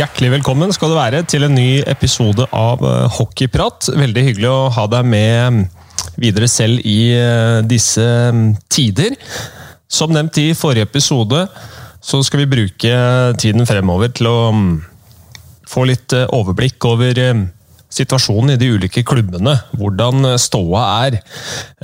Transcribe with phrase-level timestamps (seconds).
[0.00, 3.90] Hjertelig velkommen skal du være til en ny episode av eh, Hockeyprat.
[4.00, 5.66] Veldig hyggelig å ha deg med
[6.16, 9.18] videre selv i eh, disse mm, tider.
[9.92, 11.42] Som nevnt i forrige episode,
[12.00, 12.94] så skal vi bruke
[13.42, 14.70] tiden fremover til å mm,
[15.68, 17.20] få litt eh, overblikk over
[17.92, 19.58] situasjonen i de ulike klubbene.
[19.76, 21.20] Hvordan ståa er,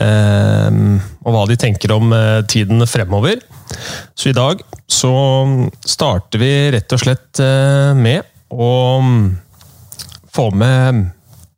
[0.07, 2.15] og hva de tenker om
[2.49, 3.43] tiden fremover.
[4.15, 5.13] Så i dag så
[5.85, 7.41] starter vi rett og slett
[7.99, 8.73] med å
[10.37, 11.05] få med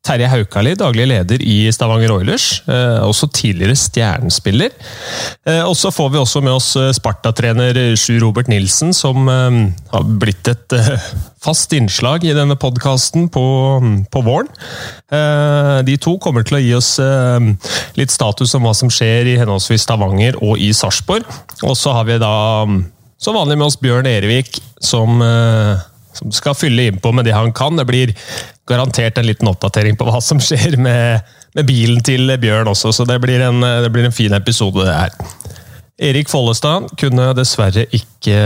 [0.09, 2.63] Terje Haukali, daglig leder i Stavanger Oilers.
[2.65, 4.73] Eh, også tidligere stjernespiller.
[5.45, 10.07] Eh, og så får vi også med oss eh, Sparta-trener Sjur Robert Nilsen, som har
[10.23, 10.77] blitt et
[11.45, 13.45] fast innslag i denne podkasten på,
[14.13, 14.49] på, våren.
[15.85, 16.91] De to kommer til å gi oss
[17.99, 21.29] litt status om hva som skjer i henholdsvis Stavanger og i Sarpsborg.
[21.63, 22.33] Og så har vi da
[23.19, 25.23] som vanlig med oss Bjørn Erevik, som
[26.19, 27.79] som skal fylle innpå med det han kan.
[27.79, 28.15] Det blir
[28.69, 31.25] garantert en liten oppdatering på hva som skjer med,
[31.57, 34.99] med bilen til Bjørn også, så det blir en, det blir en fin episode, det
[34.99, 35.57] her.
[35.99, 38.37] Erik Follestad kunne dessverre ikke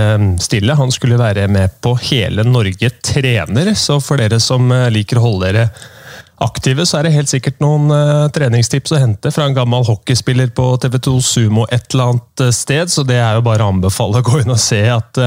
[0.40, 0.76] stille.
[0.78, 5.26] Han skulle være med på Hele Norge trener, så for dere som uh, liker å
[5.26, 5.66] holde dere
[6.42, 10.48] aktive, så er det helt sikkert noen uh, treningstips å hente fra en gammel hockeyspiller
[10.56, 14.22] på TV2 Sumo et eller annet uh, sted, så det er jo bare å anbefale
[14.22, 15.22] å gå inn og se at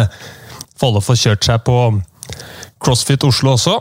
[0.75, 1.77] Folle får kjørt seg på
[2.81, 3.79] CrossFit Oslo også.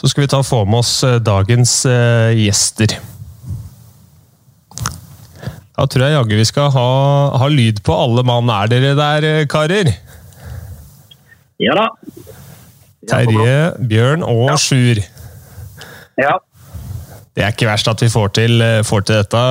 [0.00, 2.96] Så skal vi ta og få med oss eh, dagens uh, gjester.
[5.76, 6.88] Da tror jeg jaggu vi skal ha,
[7.40, 8.50] ha, lyd på alle mann.
[8.52, 9.92] Er dere der, eh, karer?
[11.60, 11.88] Ja da.
[13.10, 13.56] Terje,
[13.90, 14.58] Bjørn og ja.
[14.60, 15.00] Sjur.
[16.20, 16.36] Ja.
[17.36, 19.42] Det er ikke verst at vi får til, får til dette.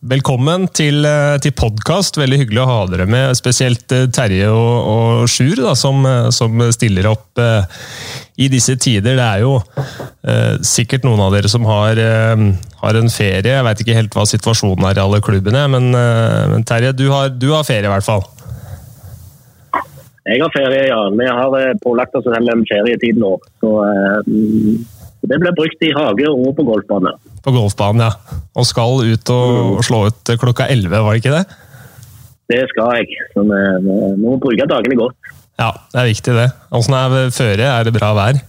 [0.00, 2.16] Velkommen til, eh, til podkast.
[2.16, 3.36] Veldig hyggelig å ha dere med.
[3.36, 7.66] Spesielt eh, Terje og, og Sjur, da, som, eh, som, stiller opp eh,
[8.40, 9.18] i disse tider.
[9.18, 9.58] Det er jo
[10.24, 12.46] eh, sikkert noen av dere som har, eh,
[12.80, 13.44] har en ferie.
[13.44, 17.28] Jeg veit ikke helt hva situasjonen er i alle klubbene, men, men Terje, du har,
[17.36, 18.24] du har, ferie i hvert fall?
[20.24, 21.02] Jeg har ferie, ja.
[21.12, 23.34] Vi har pålagt oss en ferietid nå.
[23.60, 23.76] Så
[25.20, 27.12] det blir brukt i hage og på golfbane.
[27.44, 28.38] På golfbanen, ja.
[28.56, 29.82] Og skal ut og, mm.
[29.88, 31.44] slå ut klokka 11, var det ikke det?
[32.50, 33.26] Det skal jeg.
[33.34, 35.34] Så vi, vi må bruke dagene godt.
[35.60, 36.48] Ja, det er viktig det.
[36.74, 37.66] Åssen er føret?
[37.68, 38.40] Er det bra vær?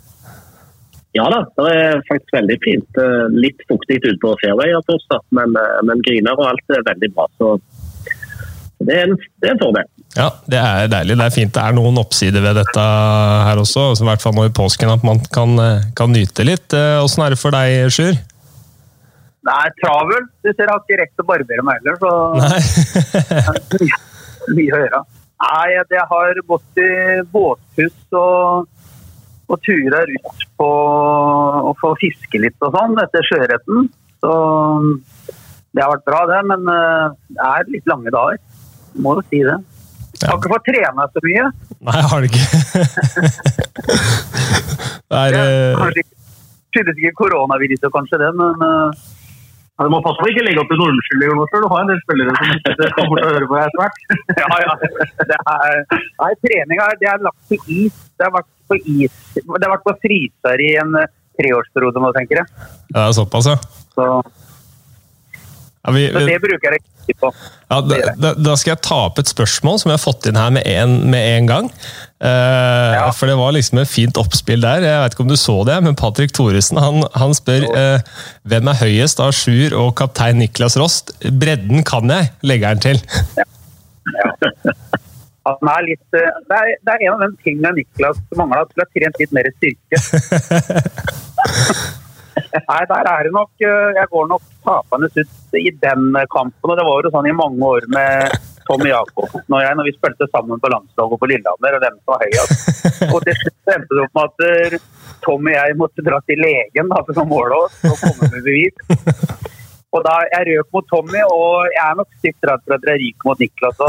[1.12, 3.00] Ja da, det er faktisk veldig fint.
[3.36, 5.58] Litt fuktig ute på fairwayer fortsatt, men,
[5.88, 7.28] men griner og alt er veldig bra.
[7.36, 7.58] Så
[8.88, 9.90] det er en, det er en fordel.
[10.12, 11.16] Ja, det er deilig.
[11.20, 11.54] Det er fint.
[11.56, 12.84] Det er noen oppsider ved dette
[13.48, 13.92] her også.
[13.96, 15.56] I hvert fall nå i påsken, at man kan,
[15.96, 16.76] kan nyte litt.
[16.76, 18.20] Åssen er det for deg, Sjur?
[19.42, 20.30] Det er travelt.
[20.44, 23.88] Du ser, jeg har ikke rekt å barbere meg heller, så Nei.
[24.58, 25.02] mye å gjøre.
[25.42, 26.92] Nei, jeg har gått i
[27.32, 28.68] båtpuss og,
[29.50, 30.70] og tura ut på
[31.72, 33.90] å få fiske litt og sånn etter sjøørreten.
[34.22, 34.34] Så
[35.74, 36.42] det har vært bra, det.
[36.52, 38.38] Men eh, det er litt lange dager.
[39.02, 39.58] Må jo si det.
[40.22, 41.44] Jeg har ikke fått trene så mye.
[41.90, 42.46] Nei, har det ikke.
[45.12, 45.42] det er, uh...
[46.72, 48.90] Skyldes ikke koronaviruset, kanskje det, men uh,
[49.82, 51.66] ja, du må passe på å ikke legge opp til noen unnskyldninger nå, for du
[51.72, 53.98] har en del spillere som ikke kommer til å høre på deg etter hvert.
[54.44, 54.74] ja, ja.
[55.32, 55.74] Det er,
[56.22, 57.96] nei, treninga det er lagt på is.
[58.14, 59.16] Det har vært på is.
[59.40, 61.10] Det har vært på fryser i en eh,
[61.42, 62.48] treårsperiode nå, tenker jeg.
[62.94, 63.58] Ja, såpass, ja.
[63.96, 64.04] Så
[65.82, 67.30] ja, vi, vi, det bruker jeg ikke på.
[67.72, 70.52] Ja, da, da, skal jeg ta opp et spørsmål som jeg har fått inn her
[70.54, 71.70] med en, med en gang.
[72.22, 73.08] Uh, ja.
[73.18, 74.86] For det var liksom et fint oppspill der.
[74.86, 77.98] Jeg vet ikke om du så det, men Patrick Thoresen han, han spør uh,
[78.52, 81.16] hvem er høyest av Sjur og kaptein Niklas Rost.
[81.42, 83.02] Bredden kan jeg, legger han til.
[83.40, 83.48] Ja.
[85.50, 88.86] Han er litt, uh, det, er, det er en av de tingene Niklas mangla, skulle
[88.86, 89.98] ha trent litt mer styrke.
[92.72, 96.72] Nei, der er det nok eh, Jeg går nok tapende ut i den kampen.
[96.72, 99.94] og Det var jo sånn i mange år med Tommy Jacobsen og jeg når vi
[99.96, 103.08] spilte sammen på landslaget på Lillehammer, og hvem som var høyest.
[103.10, 104.76] Og til slutt endte det opp med at eh,
[105.26, 108.46] Tommy og jeg måtte dra til legen da, for å måle oss og komme med
[108.46, 109.50] bevis.
[109.92, 113.02] Og da Jeg røk mot Tommy, og jeg er nok stygt redd for at jeg
[113.02, 113.82] ryker mot Niklas.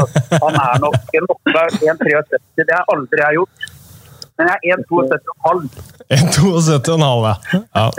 [0.43, 2.41] Han er nok en 1,73.
[2.59, 3.69] Det har aldri jeg gjort.
[4.39, 5.69] Men jeg er 1,72,5.
[6.09, 7.35] 1,72,5, ja.
[7.77, 7.85] ja.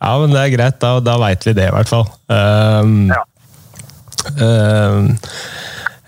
[0.00, 0.78] ja, men det er greit.
[0.80, 2.06] Da, da veit vi det, i hvert fall.
[2.32, 3.22] Um, ja.
[4.40, 5.16] um,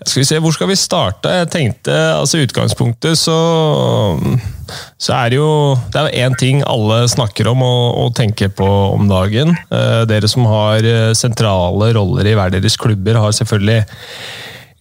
[0.06, 1.28] skal vi se, Hvor skal vi starte?
[1.43, 3.38] Jeg tenkte, altså utgangspunktet så,
[5.02, 5.50] så er det jo
[5.92, 9.49] Det er én ting alle snakker om og, og, tenker på om dagen.
[9.69, 13.81] Uh, dere som har eh, sentrale roller i hver deres klubber, har selvfølgelig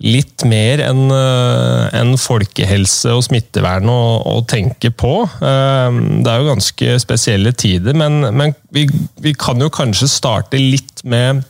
[0.03, 5.13] litt mer enn en folkehelse og smittevern å, å, tenke på.
[5.39, 8.83] Det er jo ganske spesielle tider, men, men vi,
[9.23, 11.45] vi, kan jo kanskje starte litt med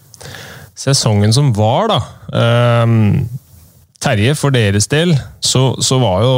[0.78, 2.00] sesongen som var, da.
[4.06, 6.34] Terje, for deres del så, så var, jo,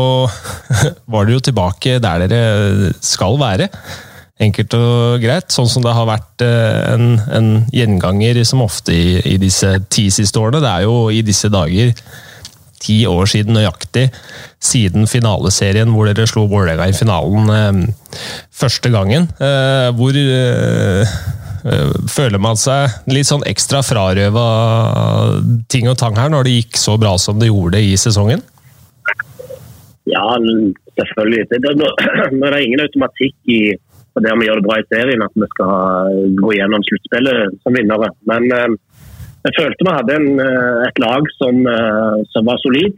[1.12, 3.68] var dere jo tilbake der dere skal være.
[4.44, 9.18] Enkelt og greit, sånn som det har vært eh, en, en gjenganger som ofte i,
[9.26, 10.62] i, disse ti siste årene.
[10.62, 11.96] Det er jo i disse dager
[12.78, 14.12] ti år siden nøyaktig,
[14.62, 17.82] siden finaleserien hvor dere slo Vålerenga i finalen eh,
[18.54, 19.26] første gangen.
[19.42, 21.18] Eh, hvor eh,
[21.68, 24.46] Eh, føler man seg litt sånn ekstra frarøva
[25.72, 28.44] ting og tang her, når det gikk så bra som det gjorde i sesongen?
[30.08, 30.24] Ja,
[30.96, 31.48] selvfølgelig.
[31.52, 31.74] Det, det,
[32.40, 33.60] det er ingen automatikk i
[34.24, 37.76] det om vi gjør det bra i serien, at vi skal gå gjennom sluttspillet som
[37.78, 38.10] vinnere.
[38.30, 38.76] Men eh,
[39.48, 42.94] jeg følte vi hadde en, eh, et lag som, eh, som var solid.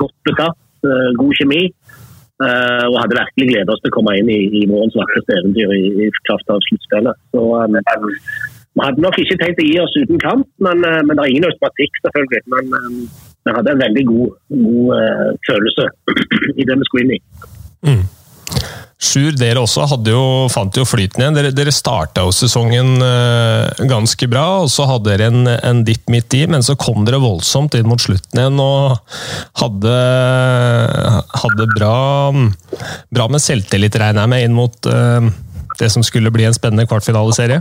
[0.00, 1.64] Godt besatt, eh, god kjemi.
[2.42, 5.84] Og hadde virkelig gleda oss til å komme inn i, i vårens vakreste eventyr i,
[6.02, 7.14] i kraft av sluttspillet.
[7.30, 7.40] Så
[8.74, 11.46] Vi hadde nok ikke tenkt å gi oss uten kamp, men, men det er ingen
[11.46, 12.42] automatikk, selvfølgelig.
[12.50, 12.64] Men
[13.46, 14.34] vi hadde en veldig god,
[14.64, 15.86] god følelse
[16.60, 17.22] i det vi skulle inn i.
[17.86, 18.02] Mm.
[19.02, 21.34] Sjur, dere også jo, fant jo flyten igjen.
[21.34, 26.06] Dere, dere starta jo sesongen uh, ganske bra, og så hadde dere en, en dipp
[26.12, 29.00] midt i, men så kom dere voldsomt inn mot slutten igjen og
[29.58, 29.96] hadde,
[31.34, 31.96] hadde bra,
[33.10, 35.26] bra, med selvtillit, regner jeg med, inn mot uh,
[35.82, 37.58] det som skulle bli en spennende kvartfinaleserie?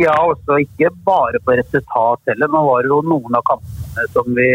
[0.00, 2.48] Ja, også ikke bare på resultat heller.
[2.50, 4.48] Nå var det jo noen av kampene som vi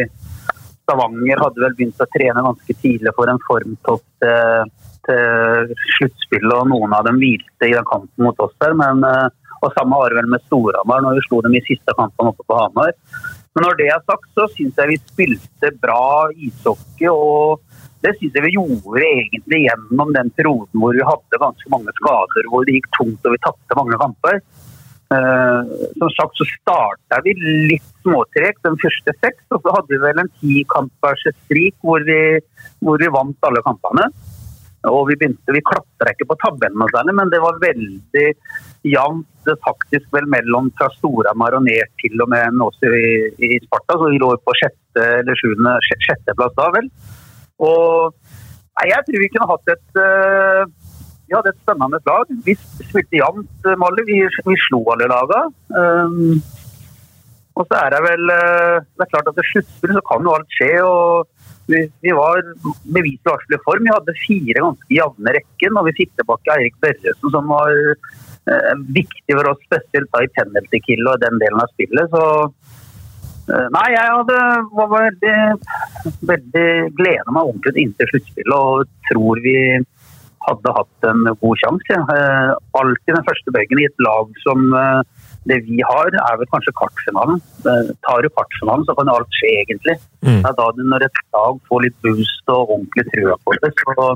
[0.90, 4.72] Stavanger hadde vel begynt å trene ganske tidlig for en formtopp til
[5.10, 8.76] til sluttspillet, og noen av dem hvilte i den kampen mot oss der.
[8.78, 9.28] Men, eh,
[9.60, 12.46] og samme var det vel med Storhamar når vi slo dem i siste kampen oppe
[12.48, 12.94] på Hamar.
[13.56, 17.10] Men når det er sagt, så syns jeg vi spilte bra ishockey.
[17.10, 17.60] og
[18.00, 22.48] det syns jeg vi gjorde egentlig gjennom den perioden hvor vi hadde ganske mange skader,
[22.52, 24.42] hvor det gikk tungt og vi tapte mange kamper.
[25.10, 25.66] Uh,
[25.98, 30.22] som sagt så starta vi litt småtregt den første seks, og så hadde vi vel
[30.22, 32.06] en tikampers strik hvor
[32.86, 34.06] hvor vi vant alle kampene.
[34.88, 38.28] Og vi begynte, vi klatra ikke på tabellen særlig, men det var veldig
[38.88, 43.10] jevnt faktisk vel mellom fra Storhamar og ned til og med også i,
[43.44, 43.98] i, Sparta.
[44.00, 46.88] Så vi lå på sjette eller sjuende, sjetteplass da, vel.
[47.60, 50.64] Og nei, jeg tror vi kunne hatt et uh,
[51.30, 52.32] vi hadde et spennende lag.
[52.46, 54.06] Vi spilte jevnt, Molly.
[54.08, 55.52] Vi, vi, slo alle lagene.
[55.76, 56.40] Um,
[57.60, 60.34] og så er det vel uh, Det er klart at til sluttspill så kan jo
[60.38, 60.72] alt skje.
[60.88, 61.28] og
[61.70, 62.42] vi, vi var
[62.84, 63.86] beviselig varselig form.
[63.86, 68.74] Vi hadde fire ganske jevne rekker og vi fikk tilbake Eirik Børresen, som var eh,
[68.98, 72.12] viktig for oss, spesielt da i penalty kill og den delen av spillet.
[72.16, 72.24] Så
[73.54, 74.42] eh, Nei, jeg hadde,
[74.80, 75.38] var veldig,
[76.34, 76.68] veldig
[77.00, 79.58] gleda meg ordentlig inntil sluttspillet og tror vi
[80.48, 82.02] hadde hatt en god sjanse.
[82.16, 82.52] Eh,
[82.82, 85.02] alltid den første bøygen i et lag som eh,
[85.48, 87.40] det vi har, er vel kanskje kvartfinalen.
[87.64, 89.96] Tar du kvartfinalen, så kan alt skje, egentlig.
[90.26, 90.42] Mm.
[90.42, 93.72] Det er da du, når et lag får litt boost og ordentlig trua på det,
[93.80, 94.10] så,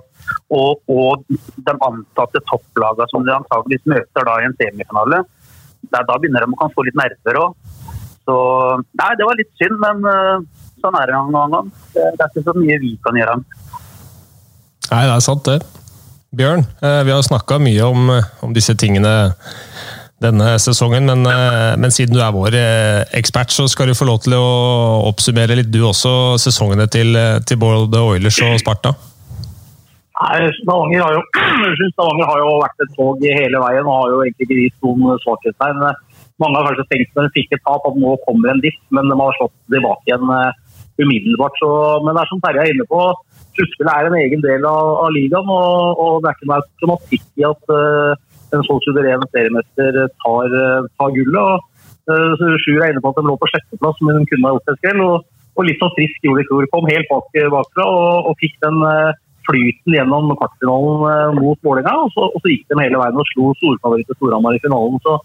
[0.60, 5.24] og, og de antatte topplagene som de antakeligvis møter da i en semifinale,
[5.94, 7.80] er da begynner de å få litt nerver òg.
[8.24, 8.36] Så
[9.00, 10.44] Nei, det var litt synd, men uh,
[10.84, 11.72] sånn er det noen gang.
[11.94, 13.40] Det, det er ikke så mye vi kan gjøre.
[14.94, 15.60] Nei, det er sant, det.
[16.34, 18.08] Bjørn, eh, vi har snakka mye om,
[18.42, 19.34] om disse tingene
[20.24, 21.08] denne sesongen.
[21.10, 24.36] Men, eh, men, siden du er vår eh, ekspert, så skal du få lov til
[24.38, 24.46] å
[25.10, 28.96] oppsummere litt du også sesongene til, eh, til både Oilers og Sparta.
[30.24, 31.24] Nei, Stavanger har, jo,
[31.96, 35.22] Stavanger har jo vært et tog hele veien og har jo egentlig ikke vist noen
[35.26, 35.86] svakhetstegn.
[36.42, 39.10] Mange har kanskje tenkt når de fikk et tap at nå kommer en diff, men
[39.10, 40.32] de har slått tilbake igjen
[41.02, 41.58] umiddelbart.
[41.60, 41.70] Så,
[42.06, 43.02] men det er som Terje er inne på,
[43.58, 45.50] sluttspillet er en egen del av, av ligaen.
[45.50, 48.14] Og, og, det er ikke noe automatikk i at uh,
[48.56, 50.56] en så suveren seriemester tar,
[51.00, 51.42] tar gullet.
[51.42, 54.56] og uh, Sjur er inne på at de lå på sjetteplass, men de kunne ha
[54.56, 55.04] gjort det selv.
[55.08, 56.70] Og, og, litt sånn frisk gjorde de i fjor.
[56.74, 58.82] Kom helt bak, bakfra og, og, fikk den
[59.44, 62.08] flyten gjennom kvartfinalen mot Vålerenga.
[62.08, 65.02] Og, og, så gikk de hele veien og slo storfavoritt Storhamar i finalen.
[65.04, 65.18] Så,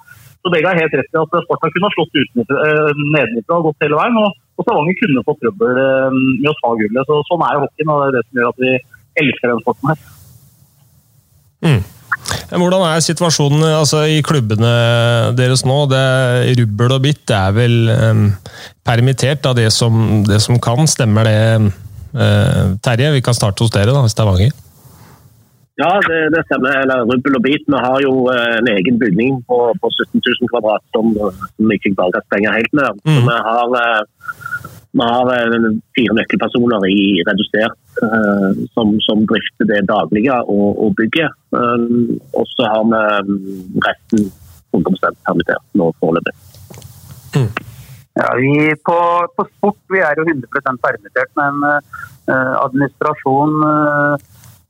[0.43, 3.99] så begge har helt rett i at Sparta kunne ha slått nedenfra og gått hele
[4.01, 4.21] veien.
[4.23, 5.83] Og, og Stavanger kunne fått trøbbel
[6.19, 7.11] med å ta gullet.
[7.11, 8.75] Så, sånn er jo hockeyen, og det er det som gjør at vi
[9.23, 10.03] elsker den sporten her.
[11.59, 11.81] Mm.
[12.49, 14.71] Hvordan er situasjonen altså, i klubbene
[15.37, 15.83] deres nå?
[15.91, 16.05] Det
[16.63, 18.25] Rubbel og Bitt er vel um,
[18.89, 21.43] permittert av det som, det som kan, stemmer det?
[22.17, 24.57] Uh, Terje, vi kan starte hos dere, da, hvis det er Stavanger.
[25.79, 26.81] Ja, det, det, stemmer.
[26.83, 27.69] Eller Rubbel og Bit.
[27.71, 31.95] Vi har jo uh, en egen bygning på, på 17 000 kvadrat som, vi ikke
[32.01, 33.03] bare kan stenge helt med.
[33.05, 33.13] Mm.
[33.15, 34.03] Så vi har, uh,
[34.97, 35.55] vi har
[35.97, 38.01] fire nøkkelpersoner i redusert
[38.73, 41.35] som, som drifter det daglige og, og bygget.
[41.53, 44.31] Og så har vi mm, resten
[44.73, 46.35] 100 permittert nå foreløpig.
[47.37, 47.51] Mm.
[48.19, 48.99] Ja, vi på,
[49.37, 53.55] på, sport vi er jo 100% permittert, men uh, administrasjon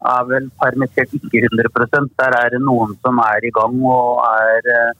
[0.09, 4.93] er vel permittert ikke 100 Der er det noen som er i gang og, er,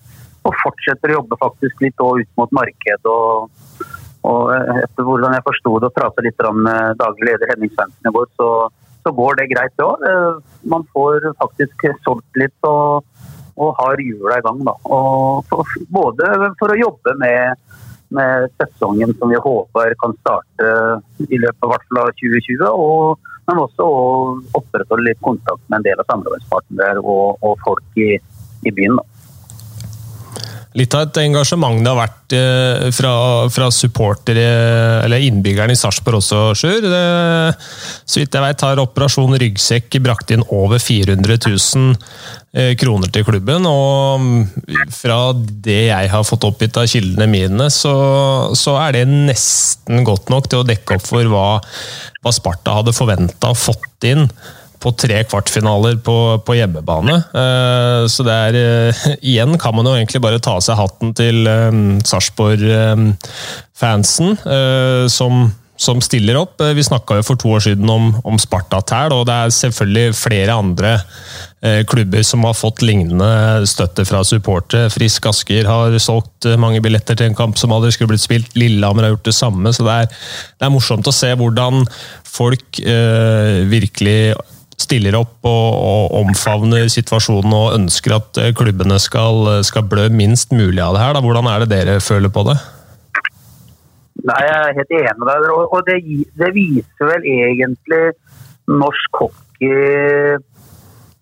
[0.49, 3.07] og fortsetter å jobbe faktisk litt ut mot marked.
[3.07, 3.53] Og,
[4.29, 8.15] og etter hvordan jeg forsto det og prata litt med daglig leder Henning Svendsen i
[8.15, 8.49] går, så,
[9.05, 10.07] så, går det greit, det òg.
[10.69, 13.05] Man får faktisk solgt litt og,
[13.57, 14.65] og har hjula i gang.
[14.69, 14.77] Da.
[15.51, 17.69] For, både for å jobbe med
[18.09, 20.69] med sesongen som vi håper kan starte
[21.29, 21.75] i løpet av,
[22.21, 22.65] 2020.
[22.69, 24.01] Og, men også å
[24.59, 28.15] opprettholde litt kontakt med en del av samarbeidspartnere og, og folk i,
[28.65, 28.99] i byen.
[29.01, 29.08] Da.
[30.79, 33.13] Litt av et engasjement det har vært eh, fra,
[33.51, 34.45] fra supportere,
[35.05, 36.87] eller innbyggerne i Sarpsborg også, Sjur.
[38.07, 41.97] Så vidt jeg vet har Operasjon Ryggsekk brakt inn over 400 000
[42.55, 43.67] eh, kroner til klubben.
[43.67, 47.97] Og fra det jeg har fått oppgitt av kildene mine, så,
[48.59, 51.49] så er det nesten godt nok til å dekke opp for hva,
[52.23, 54.29] hva Sparta hadde forventa fått inn
[54.83, 57.15] på tre kvartfinaler på, på hjemmebane.
[57.35, 61.09] Uh, så det er uh, Igjen kan man jo egentlig bare ta av seg hatten
[61.19, 66.63] til um, Sarpsborg-fansen, uh, som, som, stiller opp.
[66.63, 70.19] Vi snakka jo for to år siden om, om Sparta Tæl, og det er selvfølgelig
[70.19, 70.93] flere andre
[71.91, 74.87] klubber som har fått lignende støtte fra supportere.
[74.95, 78.55] Frisk Asker har solgt mange billetter til en kamp som aldri skulle blitt spilt.
[78.55, 79.73] Lillehammer har gjort det samme.
[79.75, 80.09] så Det er,
[80.55, 81.83] det er morsomt å se hvordan
[82.31, 82.79] folk
[83.75, 84.39] virkelig
[84.79, 90.55] stiller opp og, og, omfavner situasjonen og ønsker at eh, klubbene skal, skal, blø minst
[90.55, 91.17] mulig av det her.
[91.17, 91.25] Da.
[91.25, 92.59] Hvordan er det dere føler på det?
[94.29, 95.51] Nei, Jeg er helt enig med deg.
[95.57, 95.99] og det,
[96.41, 98.05] det, viser vel egentlig
[98.69, 100.39] norsk hockey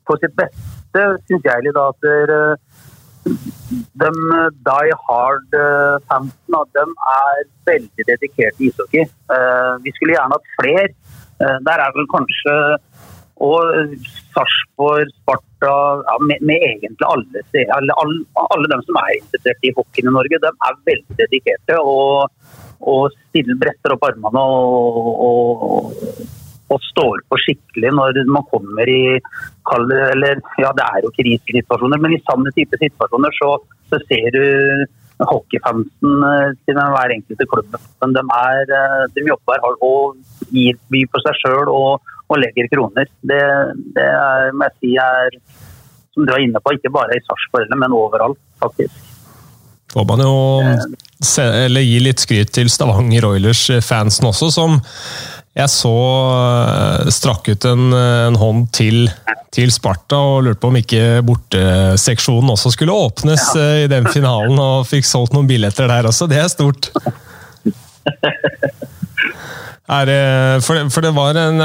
[0.06, 1.76] på sitt beste, syns jeg litt.
[1.76, 2.56] at
[3.26, 4.10] de
[4.68, 9.04] Die Hard-fansene de er veldig dedikerte i ishockey.
[9.36, 10.88] Eh, vi skulle gjerne hatt flere.
[11.42, 12.54] Eh, der er vel kanskje
[13.44, 13.96] og
[14.32, 15.72] Sarpsborg, Sparta
[16.06, 17.42] ja, med, med, egentlig alle,
[17.76, 18.24] alle, alle,
[18.54, 22.32] alle som er interessert i hockeyen i Norge, de er veldig dedikerte og,
[22.80, 26.02] og stiller, bretter opp armene og, og,
[26.72, 29.18] og, står på skikkelig når man kommer i
[29.68, 33.52] kalde eller ja, det er jo krisesituasjoner, men i samme type situasjoner så,
[33.92, 34.44] så ser du
[35.24, 37.76] hockeyfansen eh, til hver enkelte klubb.
[38.02, 42.42] Men de, er, eh, de jobber hardt og gir by på seg sjøl og, og
[42.42, 43.08] legger kroner.
[43.22, 43.42] Det,
[43.96, 45.38] det er, må jeg si er,
[46.14, 49.02] som du er inne på, ikke bare i Sarpsborg, men overalt, faktisk.
[49.92, 50.34] Får man jo
[51.40, 54.80] eller gi litt skryt til Stavanger Oilers-fansen også, som
[55.56, 55.94] jeg så
[56.36, 59.06] eh, strakk ut en, en hånd til,
[59.54, 63.62] til, Sparta og lurte på om ikke borteseksjonen også skulle åpnes ja.
[63.62, 66.28] Eh, i den finalen, og fikk solgt noen billetter der også.
[66.28, 66.90] Det er stort.
[69.86, 70.10] Er,
[70.66, 71.60] for, for, det var en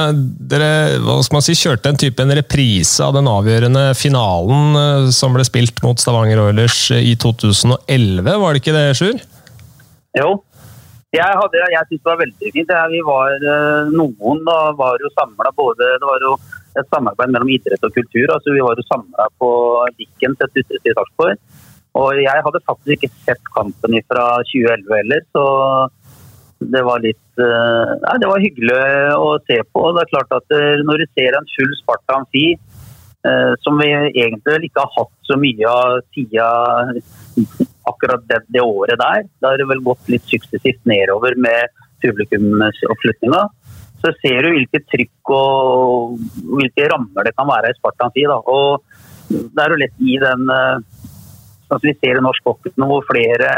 [0.52, 5.08] Dere hva skal man si, kjørte en type en reprise av den avgjørende finalen eh,
[5.16, 9.24] som ble spilt mot Stavanger Oilers i 2011, var det ikke det, Sjur?
[10.20, 10.30] Jo.
[11.12, 12.70] Jeg, jeg synes det var veldig fint.
[12.94, 16.38] Vi var eh, Noen da var jo samla både Det var jo
[16.80, 18.30] et samarbeid mellom idrett og kultur.
[18.32, 19.50] altså Vi var jo samla på
[19.98, 21.42] Dickens, et utested i Sarpsborg.
[22.00, 25.44] Og jeg hadde faktisk ikke sett kampen fra 2011 heller, så
[26.62, 28.78] det var litt eh, Nei, det var hyggelig
[29.18, 29.84] å se på.
[29.96, 32.46] Det er klart at eh, Når du ser en full Sparta Amfi,
[33.28, 37.02] eh, som vi egentlig ikke har hatt så mye av siden
[37.92, 41.72] akkurat det, det, året der, da har det vel gått litt suksessivt nedover med
[42.04, 43.42] publikumsoppslutninga.
[44.02, 46.18] Så ser du hvilket trykk og
[46.58, 48.26] hvilke rammer det kan være i Sparta Amfi.
[48.30, 48.40] Da.
[48.50, 48.82] Og
[49.30, 50.50] det er jo lett i den
[51.72, 53.52] som vi ser i norsk hockey hvor flere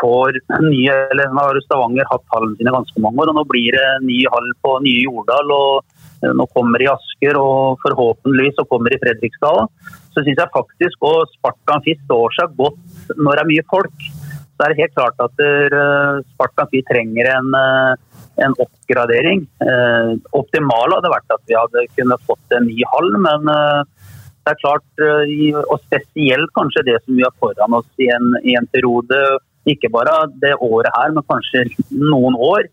[0.00, 3.74] får nye eller Nå har Stavanger hatt hallene sine ganske mange år, og nå blir
[3.76, 5.50] det ny hall på nye Jordal.
[5.54, 5.82] og
[6.22, 9.66] eh, Nå kommer det i Asker, og forhåpentligvis så kommer i Fredrikstad.
[10.14, 14.08] Så syns jeg faktisk at Spartan Amfi står seg godt når det er mye folk.
[14.60, 19.46] Så er det helt klart at uh, Sparta Amfi trenger en, uh, en oppgradering.
[19.62, 23.54] Uh, optimale hadde vært at vi hadde kunnet fått en ny hall, men
[24.50, 25.04] er klart,
[25.66, 29.20] og spesielt kanskje det som vi har foran oss i en, i en periode
[29.68, 32.68] ikke bare det året her, men kanskje noen år,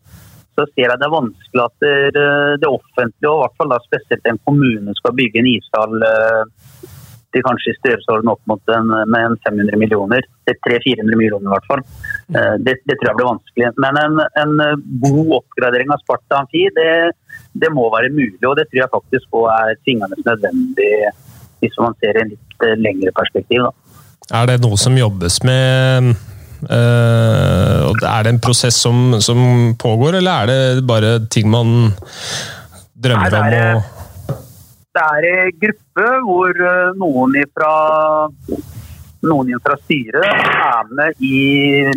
[0.58, 2.24] så ser jeg det er vanskelig at det,
[2.64, 5.98] det offentlige, og i hvert fall da spesielt en kommune, skal bygge en ishall
[7.36, 10.26] til kanskje i størrelsesorden opp mot en, med en 500 millioner.
[10.48, 11.84] 300-400 millioner i hvert fall.
[12.32, 13.72] Eh, det, det, tror jeg blir vanskelig.
[13.84, 14.54] Men en, en
[15.04, 16.90] god oppgradering av Sparta Amfi, det,
[17.52, 18.42] det, må være mulig.
[18.48, 20.92] Og det tror jeg faktisk òg er tvingende nødvendig
[21.64, 23.68] hvis man ser i en litt eh, lengre perspektiv.
[23.68, 24.02] Da.
[24.42, 26.16] Er det noe som jobbes med?
[26.58, 31.92] Uh, er det en prosess som, som, pågår, eller er det bare ting man
[32.98, 33.84] drømmer Nei, det er, om?
[33.84, 34.40] Å...
[34.98, 36.64] Det er en gruppe hvor
[36.98, 37.76] noen fra
[39.28, 41.38] noen fra styret er med i,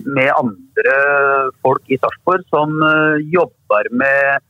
[0.05, 0.95] med andre
[1.65, 2.77] folk i Sarpsborg som
[3.33, 4.45] jobber med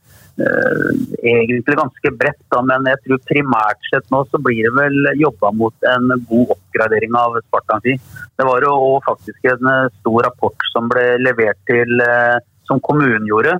[1.21, 5.51] egentlig ganske bredt, da, men jeg tror primært sett nå så blir det vel jobba
[5.57, 8.01] mot en god oppgradering av Spartan 10.
[8.39, 8.73] Det var jo
[9.05, 13.57] faktisk en eh, stor rapport som ble levert til, eh, som kommunen gjorde.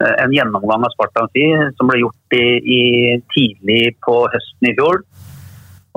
[0.00, 2.82] En gjennomgang av Spartan 10 som ble gjort i, i
[3.34, 5.02] tidlig på høsten i fjor.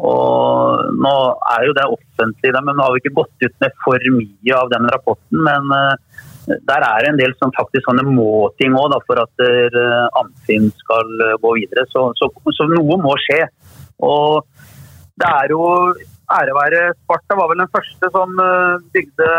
[0.03, 1.13] Og nå
[1.53, 4.73] er jo det offentlig, men nå har vi ikke gått ut med for mye av
[4.73, 5.39] den rapporten.
[5.47, 5.71] Men
[6.47, 11.35] der er en del som faktisk sånne må-ting òg for at uh, Amfinn skal uh,
[11.43, 11.85] gå videre.
[11.91, 13.39] Så, så, så, noe må skje.
[14.03, 14.43] Og
[15.21, 15.63] det er jo
[16.33, 19.29] ære være Sparta var vel den første som uh, bygde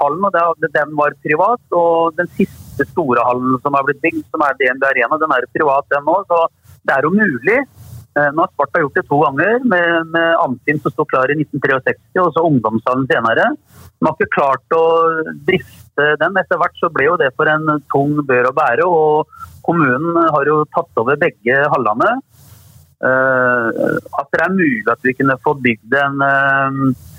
[0.00, 1.62] hallen, og det, den var privat.
[1.70, 5.50] Og den siste store hallen som har blitt bygd, som er DNB Arena, den er
[5.54, 6.26] privat den òg.
[6.26, 6.42] Så
[6.86, 7.60] det er jo mulig.
[8.16, 12.22] Nå har Sparta gjort det to ganger, med, med Amfinn som sto klar i 1963,
[12.22, 13.50] og så ungdomshallen senere.
[13.98, 14.84] De har ikke klart å
[15.48, 16.38] drifte den.
[16.40, 20.48] Etter hvert så ble jo det for en tung bør å bære, og kommunen har
[20.48, 22.14] jo tatt over begge hallene.
[22.96, 23.68] Uh,
[24.16, 27.10] at det er mulig at vi kunne få bygd en, uh,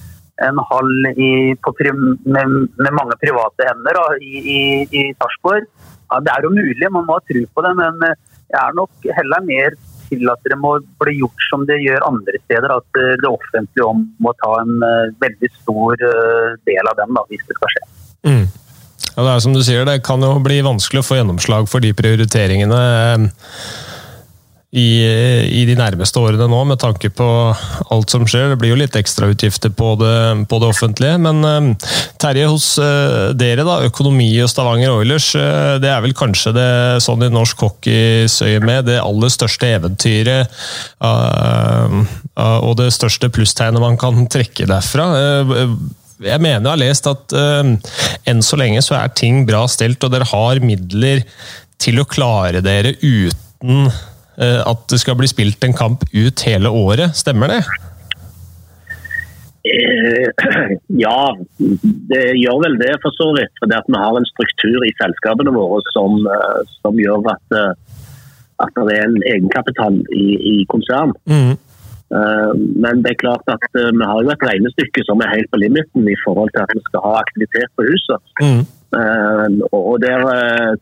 [0.48, 5.70] en hall i, med, med, mange private hender da, i, i, i Sarpsborg.
[6.08, 9.08] Ja, det er jo mulig, man må ha tro på det, men jeg er nok
[9.20, 9.78] heller mer
[10.10, 12.78] til at det må bli gjort som det gjør andre steder.
[12.78, 13.92] At det offentlige
[14.24, 16.00] må ta en uh, veldig stor
[16.68, 17.86] del av den, da, hvis det skal skje.
[18.28, 18.48] Mm.
[19.18, 21.82] Ja, det er som du sier, det kan jo bli vanskelig å få gjennomslag for
[21.82, 23.24] de prioriteringene eh,
[24.78, 24.90] i,
[25.50, 27.28] i, de nærmeste årene nå, med tanke på
[27.94, 28.52] alt som skjer.
[28.52, 31.18] Det blir jo litt ekstrautgifter på på det offentlige.
[31.22, 31.90] Men uh,
[32.22, 36.70] Terje, hos uh, dere, da, økonomi og Stavanger Oilers, uh, det er vel kanskje det
[37.06, 40.52] sånn i norsk hockeys med det aller største eventyret
[41.02, 45.08] og det største plusstegnet man kan trekke derfra
[46.24, 47.36] jeg mener jeg har lest at
[48.30, 51.24] enn så lenge så er ting bra stelt, og dere har midler
[51.82, 53.90] til å klare dere uten
[54.38, 57.16] at det skal bli spilt en kamp ut hele året.
[57.18, 57.62] Stemmer det?
[59.66, 60.28] Eh,
[61.06, 61.22] ja,
[62.12, 63.54] det gjør vel det for så vidt.
[63.62, 66.22] Fordi at vi har en struktur i selskapene våre som,
[66.84, 67.58] som gjør at,
[68.62, 71.18] at det er en egenkapital i, i konsern.
[71.26, 71.58] Mm.
[72.16, 75.50] Eh, men det er klart at eh, vi har jo et regnestykke som er helt
[75.52, 78.20] på limiten i forhold til at vi skal ha aktivitet på huset.
[78.44, 78.64] Mm.
[78.96, 80.24] Eh, og der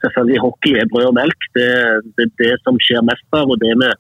[0.04, 1.48] selvfølgelig hockey er brød og melk.
[1.58, 3.92] Det er det, som skjer mest av, og det vi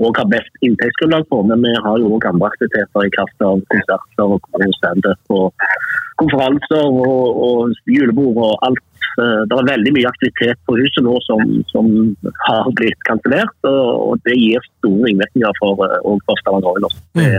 [0.00, 1.42] òg har best inntektsgrunnlag på.
[1.50, 5.66] Men vi har jo òg andre aktiviteter i kraft av konserter og standup og
[6.20, 8.86] konferanser og, og julebord og alt
[9.18, 11.40] Eh, det er veldig mye aktivitet på huset nå som,
[11.72, 11.88] som
[12.46, 13.56] har blitt kansellert.
[13.66, 16.98] Og, det gir store ringvirkninger for, eh, for Stavanger.
[17.18, 17.30] Det,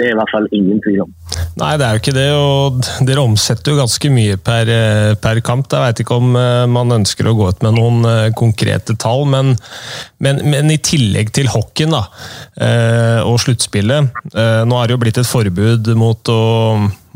[0.00, 1.10] det er i hvert fall ingen tvil om.
[1.60, 2.26] Nei, det er jo ikke det.
[2.32, 5.68] og Dere omsetter jo ganske mye per, eh, per kamp.
[5.70, 6.32] Jeg vet ikke om
[6.72, 9.52] man ønsker å gå ut med noen konkrete tall, men,
[10.24, 12.02] men, men i tillegg til hockeyen da,
[13.26, 14.20] og sluttspillet
[14.68, 16.40] Nå er det jo blitt et forbud mot å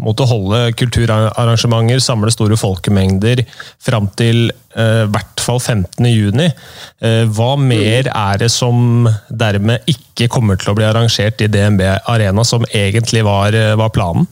[0.05, 3.45] mot å holde kulturarrangementer, samle store folkemengder
[3.83, 6.41] fram til eh, hvert fall 15.6.
[7.05, 11.85] Eh, hva mer er det som dermed ikke kommer til å bli arrangert i DNB
[12.13, 14.29] Arena, som egentlig var, eh, var planen?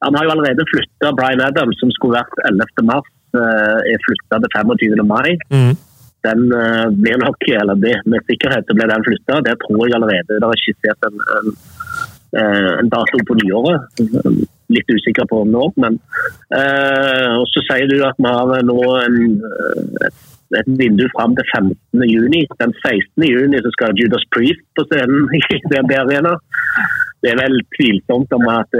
[0.00, 2.86] Han har jo allerede flytta Bryan Adams, som skulle vært 11.
[2.88, 5.02] mars, er flytta til 25.
[5.06, 5.36] mai.
[5.52, 5.74] Mm.
[6.24, 6.40] Den
[6.96, 9.42] blir nok, eller det, med sikkerhet blir den flytta.
[9.44, 10.40] Det tror jeg allerede.
[10.40, 11.52] Det er skissert en, en
[12.38, 14.00] en dato på nyåret.
[14.70, 15.96] Litt usikker på når, men
[16.54, 20.20] eh, Og så sier du at vi har nå en, eh,
[20.60, 22.04] et vindu fram til 15.
[22.06, 22.44] juni.
[22.62, 23.26] Den 16.
[23.26, 26.36] juni så skal Judas Priest på scenen i DNB Arena.
[27.20, 28.78] Det er vel tvilsomt om at,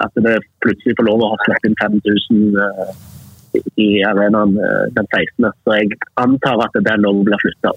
[0.00, 4.54] at det plutselig får lov å ha sluppet inn 5000 i arenaen
[4.96, 5.50] den 16.
[5.50, 7.74] Så jeg antar at den òg blir flytta.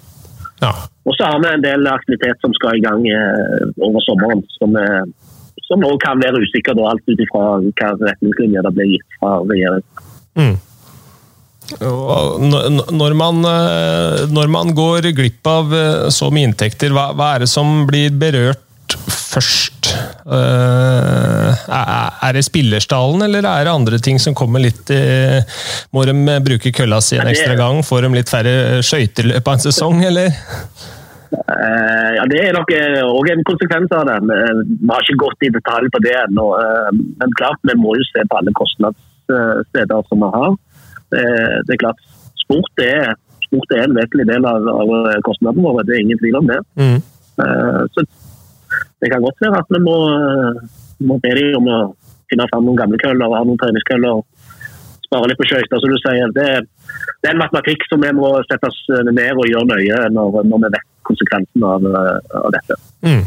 [0.63, 0.71] Ja.
[1.05, 4.77] Og så har vi en del aktivitet som skal i gang eh, over sommeren, som,
[5.67, 9.35] som også kan være usikker, da, alt ut ifra hva retningslinjer det blir gitt fra
[9.43, 10.07] regjeringen.
[10.35, 10.55] Mm.
[11.65, 17.45] Når man, eh, når man, går glipp av eh, så mye inntekter, hva, hva, er
[17.45, 19.74] det som blir berørt først?
[20.25, 21.51] Uh,
[22.25, 24.89] er det spillerstallen, eller er det andre ting som kommer litt
[25.93, 26.13] Må de
[26.45, 27.81] bruke kølla si en ekstra gang?
[27.85, 30.33] Får de litt færre skøyteløp av en sesong, eller?
[31.35, 32.71] Uh, ja, Det er nok
[33.11, 34.17] òg en konsekvens av det.
[34.25, 36.47] Vi har ikke gått i detalj på det ennå.
[37.21, 40.55] Men klart, vi må jo se på alle kostnadssteder som vi har.
[41.15, 41.99] Det er klart,
[42.45, 43.13] sport er,
[43.45, 44.95] sport er en vesentlig del av, av
[45.27, 46.61] kostnadene våre, det er ingen tvil om det.
[46.81, 46.97] Mm.
[47.93, 48.05] Så
[49.03, 49.97] det kan godt være at vi må,
[51.09, 51.79] må be dem om å
[52.31, 54.23] finne fram noen gamle køller og ha noen treningskøller.
[55.05, 56.33] Spare litt på skøyter, som du sier.
[56.33, 56.49] Det,
[57.21, 60.63] det, er en matematikk som vi må sette oss ned og gjøre nøye når, når
[60.65, 61.89] vi vet konsekvensen av,
[62.41, 62.79] av dette.
[63.05, 63.25] Mm.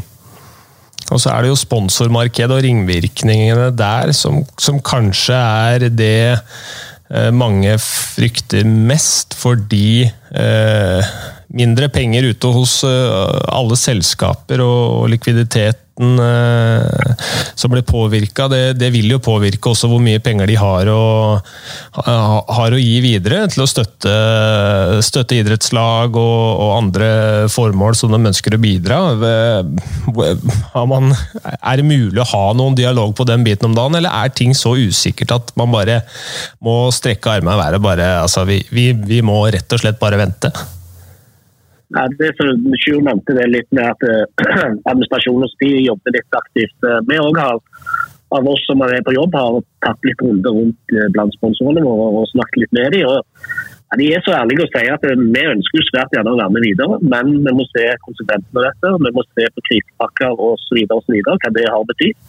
[1.09, 7.31] Og så er det jo sponsormarkedet og ringvirkningene der som, som kanskje er det eh,
[7.33, 11.13] mange frykter mest, fordi eh,
[11.55, 17.15] mindre penger ute hos eh, alle selskaper, og likviditeten eh,
[17.57, 21.01] som blir påvirka, det, det, vil jo påvirke også hvor mye penger de har å,
[22.05, 24.13] har å gi videre til å støtte,
[25.05, 27.09] støtte idrettslag og, og, andre
[27.51, 29.01] formål som de ønsker å bidra.
[30.93, 31.11] Man,
[31.57, 34.53] er det mulig å ha noen dialog på den biten om dagen, eller er ting
[34.55, 36.03] så usikkert at man bare
[36.63, 37.87] må strekke armene i været?
[37.89, 40.53] Bare, altså, vi, vi, vi må rett og slett bare vente?
[41.95, 42.35] Ja, det
[42.83, 44.45] Sjur nevnte det litt med at uh,
[44.91, 45.49] administrasjonen
[45.81, 46.87] jobber litt aktivt.
[47.09, 47.57] Vi òg har
[48.37, 52.21] av oss som er på jobb, har tatt litt runder rundt uh, blant sponsorene våre
[52.21, 53.25] og snakket litt med dem.
[53.89, 56.67] Ja, de er så ærlige å si at vi ønsker svært gjerne å være med
[56.67, 58.93] videre, men vi må se konsekvensene av dette.
[59.07, 60.83] Vi må se på krisepakker osv.
[60.85, 62.19] hva det har betydd.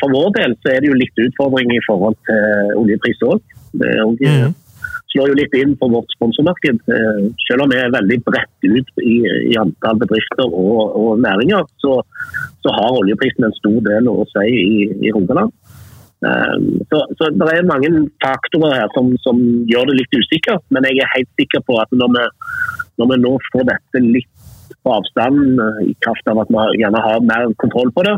[0.00, 3.44] For vår del så er det jo litt utfordring i forhold til oljepris òg.
[3.76, 4.61] Det er også, mm
[5.12, 6.80] slår jo litt inn på vårt sponsormarked.
[6.88, 9.18] Eh, selv om vi er veldig bredt ut i,
[9.52, 11.98] i antall bedrifter og, og næringer, så,
[12.64, 14.76] så, har oljeprisen en stor del å si i,
[15.08, 15.52] i Rogaland.
[16.22, 17.88] Um, så, så, det er mange
[18.22, 21.90] faktorer her som, som, gjør det litt usikkert, men jeg er helt sikker på at
[21.98, 22.26] når vi,
[23.02, 24.30] når vi nå får dette litt
[24.82, 28.14] på avstand, i kraft av at vi gjerne har mer kontroll på det,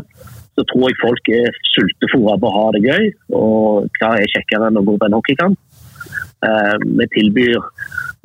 [0.55, 3.09] så tror jeg folk er sultefòra på å ha det gøy.
[3.37, 5.59] Og hva er kjekkere enn å gå på en hockeykamp?
[6.45, 7.59] Eh, vi tilbyr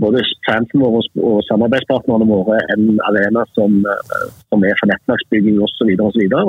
[0.01, 5.93] både fansen våre og samarbeidspartnerne våre en arena som, eh, som er for nettverksbygging osv.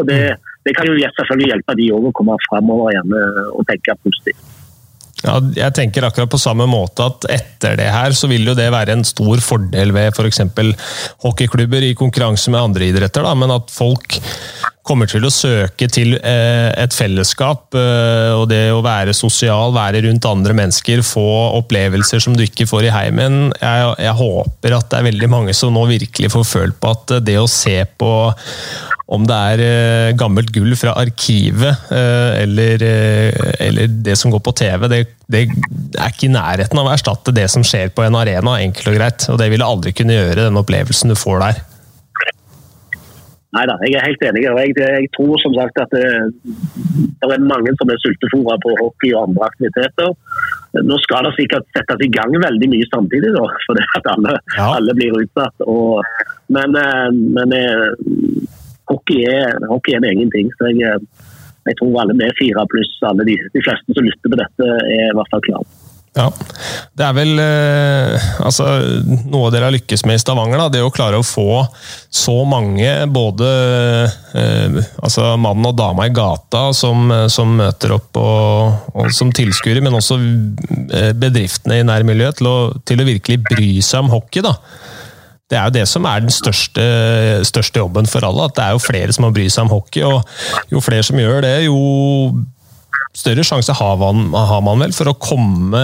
[0.08, 0.22] Det,
[0.68, 3.16] det kan jo selvfølgelig hjelpe de å komme framover igjen
[3.52, 4.58] og tenke positivt.
[5.22, 8.72] Ja, jeg tenker akkurat på samme måte at etter det her så vil jo det
[8.74, 10.42] være en stor fordel ved f.eks.
[11.22, 14.18] hockeyklubber i konkurranse med andre idretter, da, men at folk
[14.88, 17.70] kommer til å søke til eh, et fellesskap.
[17.78, 21.26] Eh, og det å være sosial, være rundt andre mennesker, få
[21.62, 23.52] opplevelser som du ikke får i heimen.
[23.62, 27.20] Jeg, jeg håper at det er veldig mange som nå virkelig får følt på at
[27.26, 28.12] det å se på
[29.12, 32.84] om det er eh, gammelt gull fra arkivet eller,
[33.60, 35.42] eller det som går på TV, det, det,
[36.00, 38.96] er ikke i nærheten av å erstatte det som skjer på en arena, enkelt og
[38.96, 39.28] greit.
[39.34, 41.62] Og det ville aldri kunne gjøre den opplevelsen du får der.
[43.52, 44.46] Nei da, jeg er helt enig.
[44.48, 46.06] og jeg, jeg, tror som sagt at det,
[47.20, 50.14] det er mange som er sultefòra på hockey og andre aktiviteter.
[50.88, 54.70] Nå skal det sikkert settes i gang veldig mye samtidig, da, for at alle, ja.
[54.78, 55.68] alle blir utsatt.
[55.68, 56.00] Og,
[56.56, 57.86] men, eh, men eh,
[58.88, 60.56] hockey, er, hockey er en egen ting.
[60.56, 61.04] så jeg,
[61.68, 65.10] jeg tror alle med fire pluss alle de, de fleste som lytter på dette, er
[65.10, 65.81] i hvert fall klare.
[66.12, 66.26] Ja,
[66.92, 68.66] Det er vel eh, altså,
[69.32, 70.60] noe dere har lykkes med i Stavanger.
[70.60, 71.64] Da, det å klare å få
[72.12, 73.48] så mange, både
[74.36, 79.84] eh, altså, mann og dame i gata, som, som møter opp og, og som tilskuere,
[79.84, 84.44] men også eh, bedriftene i nærmiljøet, til å, til å virkelig bry seg om hockey.
[84.44, 84.58] da.
[85.52, 86.84] Det er jo det som er den største,
[87.48, 88.52] største jobben for alle.
[88.52, 90.04] At det er jo flere som må bry seg om hockey.
[90.08, 91.80] og Jo flere som gjør det, jo
[93.18, 95.82] større sjanse har man, har man, vel for å komme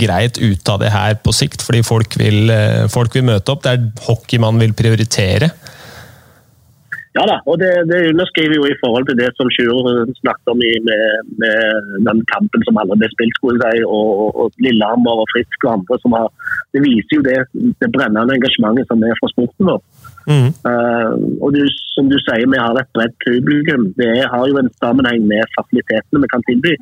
[0.00, 3.64] greit ut av det her på sikt, fordi folk vil, eh, folk vil møte opp.
[3.64, 5.50] Det er hockey man vil prioritere.
[7.16, 9.86] Ja da, og det, det underskriver jo i forhold til det som Sjur
[10.18, 14.58] snakket om i, med, med, den kampen som aldri ble spilt, skulle jeg og, og
[14.60, 15.96] Lillehammer og Frisk og andre.
[16.02, 16.28] som har,
[16.76, 17.38] Det viser jo det,
[17.80, 19.80] det brennende engasjementet som er fra sporten vår.
[20.26, 20.50] Mm.
[20.66, 21.12] Uh,
[21.44, 21.62] og du,
[21.94, 23.90] som du sier, vi har et bredt publikum.
[23.98, 26.74] Det har jo en sammenheng med fasilitetene vi kan tilby.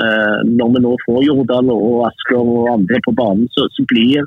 [0.00, 4.24] Uh, når vi nå får Jordal og Asker og andre på banen, så, så blir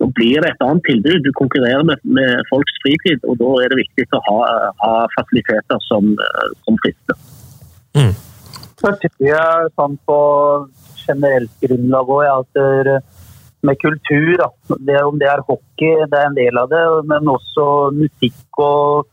[0.00, 1.18] så blir det et annet tilbud.
[1.26, 4.38] Du konkurrerer med, med folks fritid, og da er det viktig å ha,
[4.80, 6.14] ha fasiliteter som,
[6.64, 7.18] som frister.
[7.98, 8.14] Mm.
[8.80, 10.16] Så tror jeg sånn på
[11.02, 12.62] generelt grunnlag òg at
[13.66, 14.40] med kultur,
[14.86, 17.64] det, om det er hockey, det er en del av det, men også
[17.96, 19.10] musikk og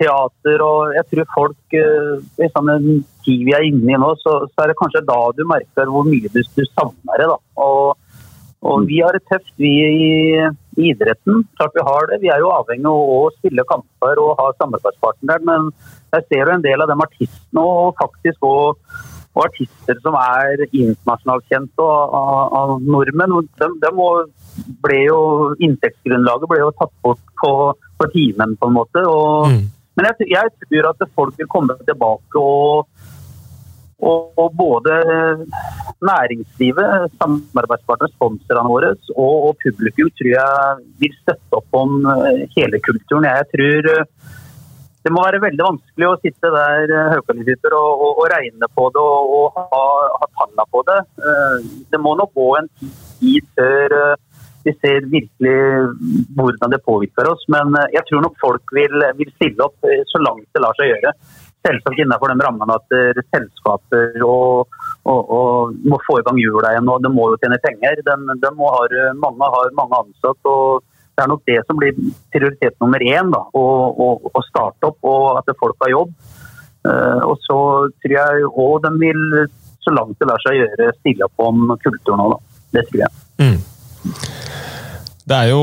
[0.00, 4.40] teater og jeg tror folk eh, I den tid vi er inne i nå, så,
[4.50, 7.28] så, er det kanskje da du merker hvor mye du, du savner det.
[7.30, 7.38] da.
[7.62, 7.94] Og,
[8.64, 10.12] og vi har det tøft, vi i,
[10.80, 11.44] i idretten.
[11.56, 12.20] Klart vi har det.
[12.24, 15.42] Vi er jo avhengig av å spille kamper og ha samarbeidspartner.
[15.46, 15.70] Men
[16.16, 18.80] jeg ser jo en del av de artistene og faktisk òg
[19.34, 22.14] og artister som er internasjonalt kjent av,
[22.54, 23.34] og nordmenn.
[23.58, 23.90] De, de
[24.84, 25.18] ble jo,
[25.58, 27.54] Inntektsgrunnlaget ble jo tatt bort på,
[27.98, 29.02] på timen, på en måte.
[29.10, 29.64] Og, mm.
[29.98, 32.86] Men jeg, jeg, tror at folk vil komme tilbake og,
[34.04, 35.00] og, og både
[36.04, 42.82] næringslivet, samarbeidspartnerne, sponsorene våre og, og, publikum tror jeg vil støtte opp om eh, hele
[42.86, 43.26] kulturen.
[43.30, 43.92] Jeg tror
[45.04, 48.86] det må være veldig vanskelig å sitte der eh, sitter og, og, og, regne på
[48.94, 49.80] det og, og ha,
[50.16, 51.00] ha tallene på det.
[51.20, 52.70] Eh, det må nok gå en
[53.20, 54.14] tid før eh,
[54.64, 55.58] vi ser virkelig
[56.38, 57.42] hvordan det påvirker oss.
[57.52, 61.12] Men jeg tror nok folk vil, vil stille opp så langt det lar seg gjøre.
[61.68, 62.96] Selvsagt innenfor den rammen at
[63.34, 64.72] selskaper og,
[65.04, 66.88] må få i gang hjula igjen.
[66.88, 68.00] og De må jo tjene penger.
[68.08, 70.56] De, de har, mange har mange ansatte.
[70.56, 71.98] og det er nok det som blir
[72.34, 73.30] prioritet nummer én.
[73.34, 73.64] Da, å,
[74.30, 76.14] å, starte opp og at folk har jobb.
[76.84, 77.58] Uh, og så
[78.02, 79.22] tror jeg òg de vil,
[79.84, 82.40] så langt det lar seg gjøre, stille opp om kulturen òg.
[82.74, 83.22] Det tror jeg.
[83.40, 83.60] Mm.
[85.24, 85.62] Det er jo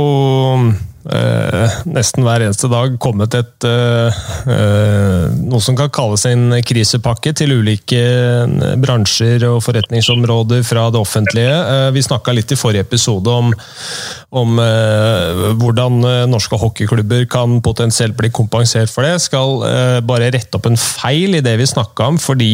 [1.02, 4.20] Eh, nesten hver eneste dag kommet et eh,
[4.54, 8.02] eh, noe som kan kalles en krisepakke til ulike
[8.82, 11.56] bransjer og forretningsområder fra det offentlige.
[11.96, 13.50] vi snakka litt i forrige episode om,
[14.38, 14.60] om
[15.60, 19.16] hvordan norske hockeyklubber kan potensielt bli kompensert for det.
[19.16, 22.52] Jeg skal bare rette opp en feil i det vi snakka om, fordi,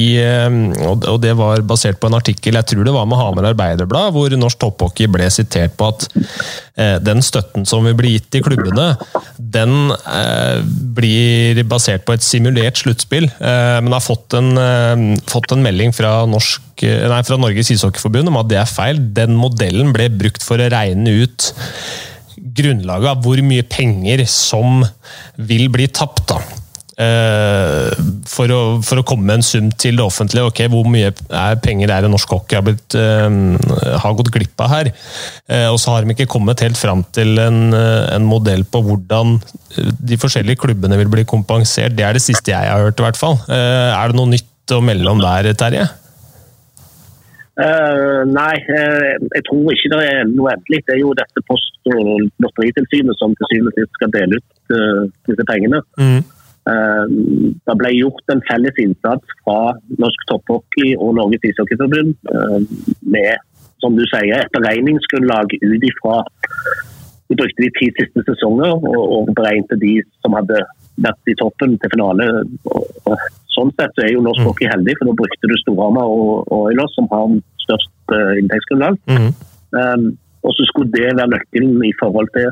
[0.87, 4.37] og det var basert på en artikkel jeg tror det var med Hamar Arbeiderblad, hvor
[4.39, 6.07] norsk topphockey ble sitert på at
[7.03, 8.87] den støtten som vil bli gitt til klubbene,
[9.37, 10.61] den eh,
[10.97, 13.25] blir basert på et simulert sluttspill.
[13.25, 17.71] Eh, men har fått en, eh, fått en melding fra, norsk, eh, nei, fra Norges
[17.73, 19.01] ishockeyforbund om at det er feil.
[19.17, 21.51] Den modellen ble brukt for å regne ut
[22.57, 24.83] grunnlaget av hvor mye penger som
[25.37, 26.27] vil bli tapt.
[26.29, 26.41] da.
[26.97, 27.93] Uh,
[28.25, 30.49] for, å, for, å, komme med en sum til det offentlige.
[30.49, 34.63] ok, Hvor mye er penger er det norsk hockey har, blitt, uh, har gått glipp
[34.65, 34.89] av her?
[35.45, 39.37] Uh, og så har de ikke kommet helt fram til en, en, modell på hvordan
[39.77, 41.93] de forskjellige klubbene vil bli kompensert.
[41.93, 43.37] Det er det siste jeg har hørt, i hvert fall.
[43.45, 45.85] er det noe nytt å melde om der, Terje?
[47.57, 50.81] nei, jeg tror ikke det er noe endelig.
[50.85, 54.75] Det er jo dette Post- og lotteritilsynet som til syvende og sist skal dele ut
[55.29, 55.81] disse pengene.
[55.97, 56.19] Mm.
[56.67, 57.05] Eh,
[57.67, 59.59] det ble gjort en felles innsats fra
[60.01, 62.59] Norsk Topphockey og Norges Ishockeyforbund eh,
[63.13, 63.45] med
[63.77, 66.15] som du sier, et beregningsgrunnlag ut ifra
[67.29, 70.61] Vi brukte de ti siste sesonger og, beregnet de som hadde
[71.03, 72.27] vært i toppen til finale.
[73.51, 74.47] sånn sett så er jo norsk mm.
[74.47, 78.95] hockey heldig, for da brukte du Storhamar og Oilers, som har størst uh, inntektsgrunnlag.
[79.11, 79.27] Mm.
[79.75, 80.07] Um,
[80.47, 82.47] og så skulle det være nøkkelen i forhold til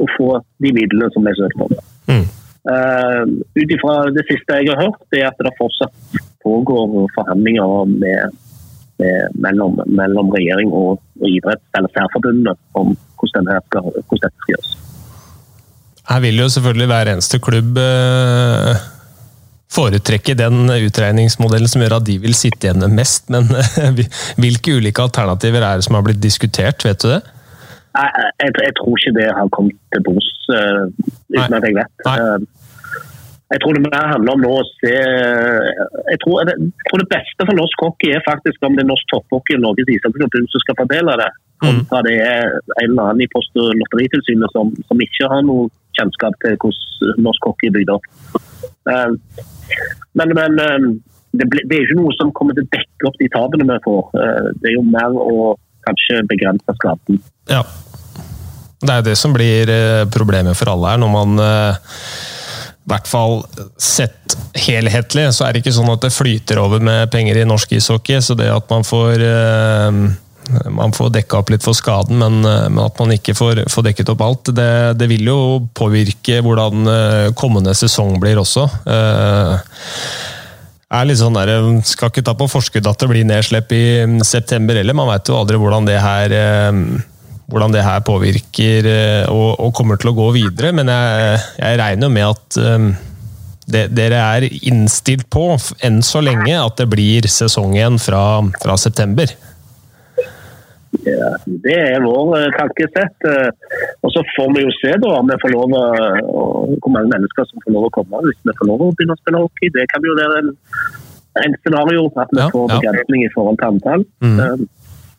[0.00, 0.30] å få
[0.64, 1.76] de midlene som ble søkt om.
[2.08, 2.24] Mm.
[2.66, 3.22] Uh,
[3.54, 5.94] Ut ifra det siste jeg har hørt, det er at det fortsatt
[6.42, 8.34] pågår forhandlinger med,
[8.98, 14.54] med, mellom, mellom, regjering og, og idretts- eller særforbundet om hvordan, skal, hvordan, dette skal
[14.56, 14.74] gjøres.
[16.10, 18.82] Her vil jo selvfølgelig hver eneste klubb uh,
[19.76, 24.02] foretrekke den utregningsmodellen som gjør at de vil sitte igjen mest, men uh,
[24.42, 27.22] hvilke ulike alternativer er det som har blitt diskutert, vet du det?
[27.96, 30.92] Jeg, jeg, jeg tror ikke det har kommet til bords, uten
[31.36, 31.58] Nei.
[31.58, 32.06] at jeg vet.
[32.06, 32.66] Uh,
[33.52, 37.46] Jeg tror det mer handler om nå å se jeg tror, jeg tror, det beste
[37.46, 40.78] for norsk hockey er faktisk om det er norsk topphockey og Norges ishockeyforbund som skal
[40.80, 41.28] fordele det.
[41.62, 42.06] Kontra mm.
[42.08, 46.34] det er en eller annen i Post- og lotteritilsynet som, som, ikke har noe kjennskap
[46.42, 48.10] til hvordan norsk hockey er bygd opp.
[48.90, 49.14] Uh,
[50.18, 53.30] men, men det, ble, det, er ikke noe som kommer til å dekke opp de
[53.30, 54.10] tapene vi får.
[54.58, 55.54] Det er jo mer å
[55.86, 57.22] kanskje begrense skaden.
[57.46, 57.62] Ja.
[58.82, 59.70] Det er jo det som blir
[60.12, 61.44] problemet for alle her, når man
[62.86, 63.40] i hvert fall
[63.82, 67.72] sett helhetlig, så er det ikke sånn at det flyter over med penger i norsk
[67.74, 68.20] ishockey.
[68.22, 69.98] Så det at man får eh,
[70.70, 73.88] man får dekka opp litt for skaden, men, eh, men at man ikke får, får,
[73.88, 75.40] dekket opp alt, det, det, vil jo
[75.74, 78.68] påvirke hvordan eh, kommende sesong blir også.
[80.86, 81.56] er litt sånn der,
[81.90, 83.84] Skal ikke ta på forskudd at det blir nedslipp i
[84.22, 84.94] september heller.
[84.94, 86.38] Man veit jo aldri hvordan det her
[87.50, 90.72] hvordan det her påvirker eh, og, og, kommer til å gå videre.
[90.74, 92.92] Men jeg, jeg regner med at um,
[93.70, 95.52] det, dere er innstilt på,
[95.86, 98.24] enn så lenge, at det blir sesong igjen fra,
[98.62, 99.30] fra september.
[101.06, 103.30] Ja, det er vår uh, tankesett.
[104.02, 105.86] Og så får vi jo se da om vi får lov å,
[106.82, 109.22] hvor mange mennesker som får lov å komme hvis vi får lov å begynne å
[109.22, 109.70] spille hockey.
[109.74, 110.50] Det kan jo være en,
[111.44, 113.30] en scenario at vi ja, får begrensning ja.
[113.30, 114.06] i forhold til antall.
[114.24, 114.66] Mm.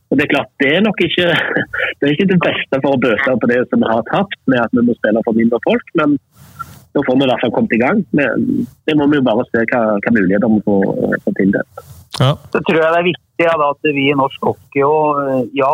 [0.08, 1.26] Og Det er klart, det er nok ikke
[2.00, 4.63] det, er ikke det beste for å bøte på det som vi har tapt med
[4.63, 6.15] at vi må spille for mindre folk, men
[6.96, 8.02] nå får vi i hvert fall kommet i gang.
[8.17, 8.48] Men
[8.88, 11.86] det må vi jo bare se hva, hva muligheter vi får, får tildelt.
[12.17, 12.32] Ja.
[12.54, 15.74] Så tror jeg det er viktig ja, da, at vi i norsk hockey og Ja,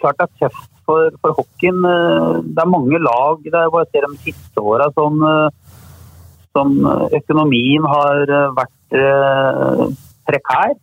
[0.00, 1.82] klart det er tøft for, for hockeyen.
[2.48, 5.20] Det er mange lag det er bare ser de siste åra som,
[6.56, 6.76] som
[7.20, 8.24] økonomien har
[8.56, 9.84] vært eh,
[10.30, 10.78] prekær.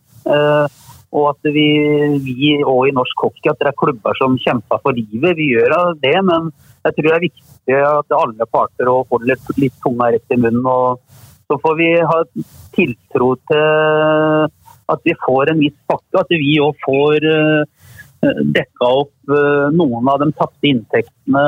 [1.06, 1.66] Eh, og at vi,
[2.24, 5.36] vi og i norsk hockey at det er klubber som kjemper for livet.
[5.36, 6.50] Vi gjør det, men
[6.84, 10.66] jeg tror det er viktig at alle parter holder litt, litt tunga rett i munnen.
[10.66, 11.00] og
[11.46, 12.20] Så får vi ha
[12.76, 13.64] tiltro til
[14.86, 17.64] at vi får en viss pakke, at vi òg får eh,
[18.54, 21.42] dekka opp uh, noen av de tapte inntektene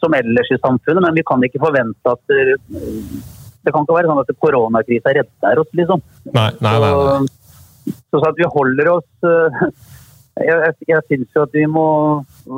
[0.00, 1.04] som ellers i samfunnet.
[1.04, 5.60] Men vi kan ikke forvente at det, det kan ikke være sånn at koronakrisa redder
[5.60, 6.04] oss, liksom.
[6.32, 7.43] Nei, nei, nei, nei.
[7.84, 9.64] Så, at vi holder oss uh,
[10.40, 11.86] Jeg, jeg, jeg syns jo at vi må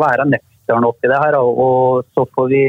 [0.01, 2.63] være nøkterne oppi det her, og, og så får vi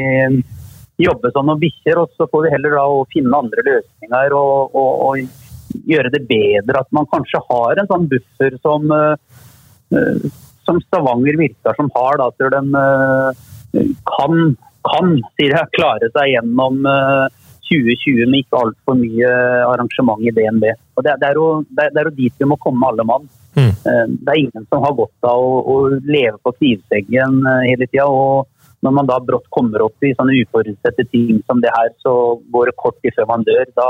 [1.00, 2.02] jobbe som noen bikkjer.
[2.02, 6.82] Og så får vi heller da finne andre løsninger og, og, og gjøre det bedre.
[6.82, 10.28] At man kanskje har en sånn buffer som, uh,
[10.68, 12.38] som Stavanger virker som har, da, at
[13.72, 14.56] de kan,
[14.92, 17.28] kan sier jeg, klare seg gjennom uh,
[17.68, 19.32] 2020 med ikke altfor mye
[19.68, 20.70] arrangement i DNB.
[20.98, 23.28] Og det, det, er jo, det, er jo, dit vi må komme, alle mann.
[23.58, 23.72] Mm.
[23.82, 28.06] Det er ingen som har godt av å, å leve på knivseggen hele tida.
[28.06, 28.48] Og
[28.86, 32.14] når man da brått kommer opp i sånne uforutsette ting som det her, så
[32.54, 33.66] går det kort tid før man dør.
[33.78, 33.90] Da,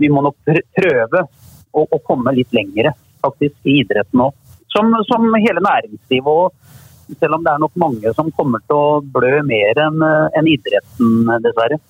[0.00, 0.38] vi må nok
[0.76, 4.36] prøve å, å komme litt lengre faktisk i idretten òg.
[4.70, 6.76] Som, som, hele næringslivet òg.
[7.18, 11.26] Selv om det er nok mange som kommer til å blø mer enn en idretten,
[11.42, 11.80] dessverre.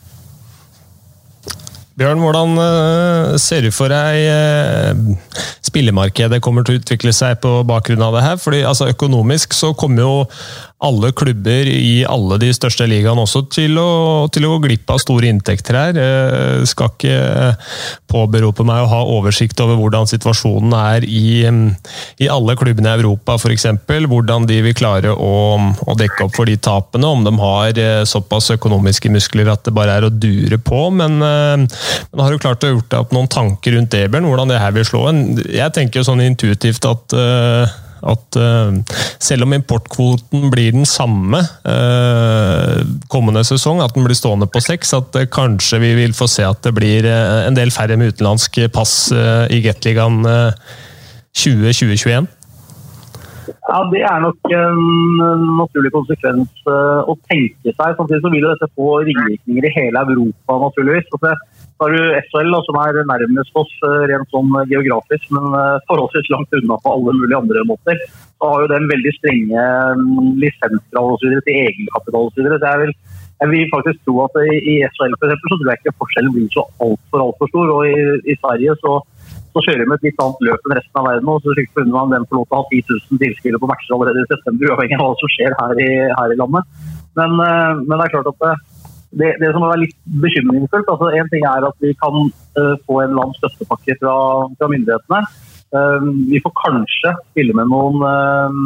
[2.01, 7.59] Bjørn, hvordan uh, ser du for deg uh, spillemarkedet kommer til å utvikle seg på
[7.69, 8.39] bakgrunn av det her?
[8.41, 10.15] Fordi altså, Økonomisk så kommer jo
[10.81, 15.01] alle klubber i alle de største ligaene også til å, til å gå glipp av
[15.03, 15.99] store inntekter her.
[16.01, 17.17] Jeg skal ikke
[18.11, 21.45] påberope meg å ha oversikt over hvordan situasjonen er i,
[22.25, 23.69] i alle klubbene i Europa f.eks.
[24.11, 25.35] Hvordan de vil klare å,
[25.85, 27.13] å, dekke opp for de tapene.
[27.13, 30.87] Om de har eh, såpass økonomiske muskler at det bare er å dure på.
[30.97, 31.69] Men, eh,
[32.09, 34.07] men har du klart å gjort deg opp noen tanker rundt det?
[34.11, 35.05] Hvordan det her vil slå?
[35.13, 35.23] en?
[35.45, 37.21] Jeg tenker jo sånn intuitivt at
[38.03, 38.73] at uh,
[39.21, 42.81] selv om importkvoten blir den samme uh,
[43.13, 46.47] kommende sesong, at den blir stående på seks, at uh, kanskje vi vil få se
[46.47, 50.23] at det blir en del færre med utenlandsk pass i Gateligaen
[51.37, 52.29] 2021?
[53.71, 54.81] Ja, Det er nok en
[55.59, 57.97] naturlig konsekvens å tenke seg.
[57.99, 61.11] Samtidig så vil dette få ringvirkninger i hele Europa, naturligvis.
[61.17, 61.35] Altså,
[61.81, 66.29] så har du SHL, som er nærmest oss eh, rent sånn geografisk, men eh, forholdsvis
[66.29, 68.03] langt unna på alle mulige andre måter.
[68.37, 69.63] Så har jo den veldig strenge
[69.97, 72.51] mm, lisenskrav til egenkapital osv.
[72.53, 72.93] Så jeg vil,
[73.41, 76.53] jeg vil faktisk tro at i SHL for eksempel, så tror jeg ikke forskjellen blir
[76.53, 77.73] så altfor altfor stor.
[77.79, 78.99] Og i, i Sverige så,
[79.41, 81.33] så, kjører med et litt annet løp enn resten av verden.
[81.33, 84.33] og så kunne man den til å ha 10 000 tilskuere på matcher allerede i
[84.35, 86.85] september, uavhengig av hva som skjer her i, her i landet.
[87.17, 88.53] Men, eh, men, det er klart at det,
[89.19, 92.17] det, som er litt bekymringsfullt altså En ting er at vi kan
[92.59, 94.17] uh, få en eller støttepakke fra,
[94.59, 95.23] fra myndighetene.
[95.71, 98.61] Uh, vi får kanskje spille med noen, uh,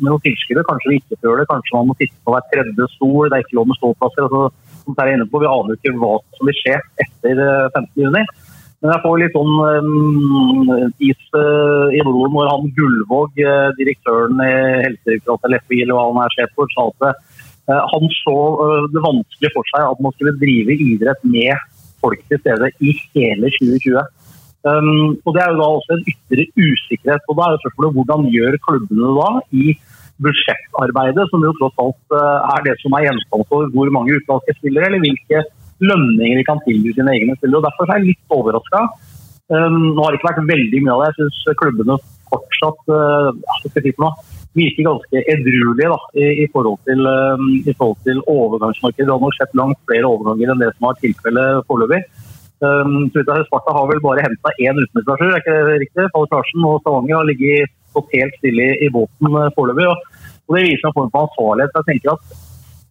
[0.00, 1.50] noen tilskuere, kanskje vi ikke får det.
[1.52, 4.28] Kanskje man må titte på hver tredje stol, det er ikke lov med ståplasser.
[4.28, 7.44] Altså, som er inne på, vi aner ikke hva som vil skje etter
[7.76, 8.48] 15.6.
[8.82, 9.52] Men jeg får litt sånn
[9.86, 10.70] um,
[11.06, 13.36] is uh, i blodet når han Gullvåg,
[13.78, 14.54] direktøren i
[14.88, 17.20] Helsedirektoratet, eller FI, eller hva han er sjef for, sa at
[17.70, 21.54] han så eh, det vanskelig for seg at man skulle drive idrett med
[22.02, 24.02] folk til stede i hele 2020.
[24.62, 27.22] Um, og Det er jo da også en ytre usikkerhet.
[27.28, 29.30] og da er jo spørsmålet Hvordan gjør klubbene da
[29.62, 29.64] i
[30.22, 34.54] budsjettarbeidet, som jo tross alt uh, er det som er gjenstand for hvor mange utenlandske
[34.58, 35.42] spillere, eller hvilke
[35.82, 37.58] lønninger de kan tilby sine egne spillere.
[37.58, 38.84] og Derfor er jeg litt overraska.
[39.50, 41.10] Um, nå har det ikke vært veldig mye av det.
[41.10, 41.98] Jeg syns klubbene
[42.30, 43.34] fortsatt uh,
[44.58, 49.06] virker ganske edruelige i, i, forhold til, um, i forhold til overgangsmarkedet.
[49.08, 52.02] Det har nok skjedd langt flere overganger enn det som har tilfellet foreløpig.
[52.62, 56.10] Um, Sparta har vel bare henta én utenriksplassør, er ikke det riktig?
[56.14, 59.88] Falk Larsen og Stavanger har ligget stått helt stille i, i båten uh, foreløpig.
[59.90, 61.78] Og, og det viser en form for ansvarlighet.
[61.80, 62.40] Jeg tenker at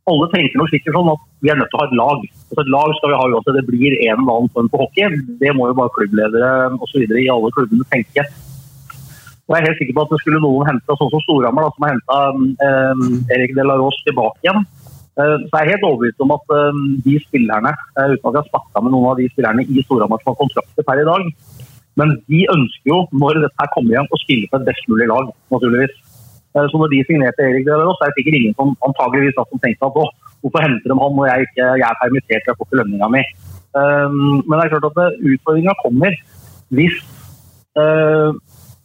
[0.09, 2.23] alle tenker nok sikkert sånn at vi er nødt til å ha et lag.
[2.49, 5.19] Altså et lag skal vi ha uansett det blir en eller annen form for hockey.
[5.41, 7.03] Det må jo bare klubbledere osv.
[7.05, 8.25] i alle klubbene tenke.
[9.51, 11.83] Og jeg er helt sikker på at det skulle noen hente, sånn som Storhamar, som
[11.83, 12.19] har henta
[12.63, 13.01] eh,
[13.35, 14.61] Erik De La Roche tilbake igjen.
[15.19, 18.39] Eh, så jeg er helt overbevist om at eh, de spillerne, eh, uten at jeg
[18.39, 21.27] har snakka med noen av de spillerne i Storhamar som har kontrakter per i dag,
[21.99, 25.09] men de ønsker jo, når dette her kommer igjen, å spille på et best mulig
[25.11, 25.97] lag, naturligvis.
[26.55, 29.35] Eh, så når de signerte Erik De La Roche, er det sikkert ingen som antageligvis
[29.35, 30.05] da, som tenkte at å,
[30.45, 33.25] hvorfor henter de han når jeg, ikke, jeg er permittert, jeg får ikke lønninga mi.
[33.71, 34.15] Um,
[34.47, 36.15] men det er klart at utfordringa kommer
[36.75, 36.97] hvis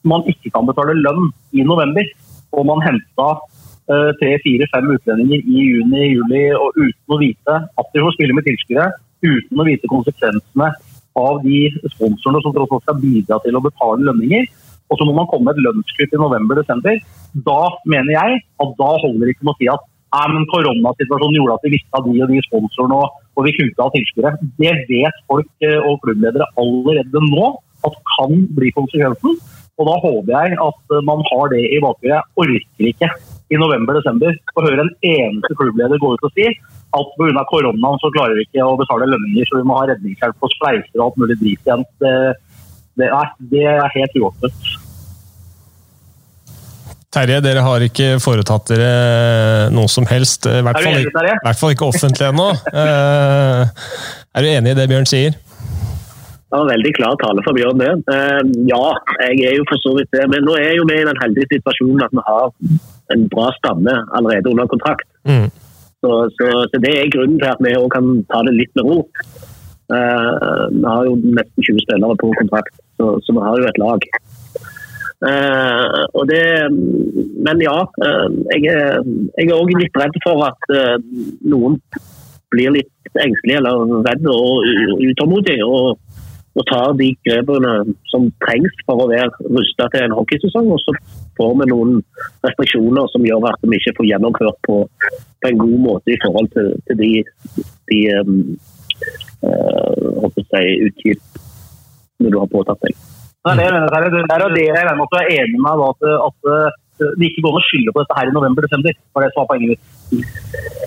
[0.09, 2.09] man ikke kan betale lønn i november,
[2.57, 7.57] og man henta uh, tre, fire, fem utlendinger i juni, juli, og uten å vite
[7.66, 8.90] at de får spille med tilskuere,
[9.26, 10.70] uten å vite konsekvensene
[11.16, 14.48] av de sponsorene som tross alt skal bidra til å betale lønninger.
[14.86, 17.00] Og så må man komme med et lønnskutt i november-desember.
[17.46, 21.34] Da mener jeg at da holder det ikke med å si at Nei, men koronasituasjonen
[21.36, 24.30] gjorde at vi visste av de og de sponsorene og, vi kuta av tilskuere.
[24.57, 27.48] Det vet folk eh, og klubbledere allerede nå
[27.84, 29.34] at kan bli konsekvensen.
[29.77, 32.14] Og da håper jeg at eh, man har det i bakhodet.
[32.14, 33.11] Jeg orker ikke
[33.53, 36.49] i november-desember å høre en eneste klubbleder gå ut og si
[36.97, 37.45] at pga.
[37.51, 40.99] koronaen så klarer vi ikke å betale lønninger, så vi må ha redningshjelp og spleiser
[40.99, 41.85] og alt mulig drit igjen.
[42.03, 42.16] Det,
[42.99, 43.12] det,
[43.53, 44.74] det er helt uåpent.
[47.16, 50.49] Terje, dere har ikke foretatt dere noe som helst.
[50.51, 52.51] I hvert fall, i hvert fall ikke offentlig ennå.
[52.72, 53.62] Eh,
[54.37, 55.39] er du enig i det Bjørn sier?
[56.57, 57.90] Var veldig klar tale for Bjørn det.
[58.12, 58.84] Eh, ja,
[59.26, 60.24] jeg er jo for så vidt det.
[60.32, 62.46] Men nå er jo vi i den heldige situasjonen at vi har
[63.14, 65.09] en bra stamme allerede under kontrakt.
[65.28, 65.50] Mm.
[66.00, 68.88] Så, så, så, det er grunnen til at vi òg kan ta det litt med
[68.88, 68.98] ro.
[69.86, 73.80] Uh, vi har jo nesten 20 spillere på kontrakt, så, så vi har jo et
[73.82, 74.07] lag.
[75.26, 76.42] Uh, det,
[77.46, 80.70] men ja, uh, jeg, jeg er òg litt redd for at
[81.46, 81.78] noen
[82.54, 85.66] blir litt engstelige eller redde og utålmodige.
[85.66, 86.05] Og,
[86.57, 87.72] og, tar de grepene
[88.11, 90.70] som trengs for å være rusta til en hockeysesong.
[90.72, 90.94] Og så
[91.38, 91.98] får vi noen
[92.46, 94.78] restriksjoner som gjør at vi ikke får gjennomført på,
[95.42, 97.12] på en god måte i forhold til, til de,
[97.92, 98.40] de um,
[100.40, 102.96] si, utgiftene du har påtatt deg.
[103.46, 106.38] Det er det jeg er det jeg mener at du er enig med at, at,
[106.96, 108.94] det ikke går an å skylde på dette her i november-desember.
[109.12, 110.86] var det som var poenget mitt.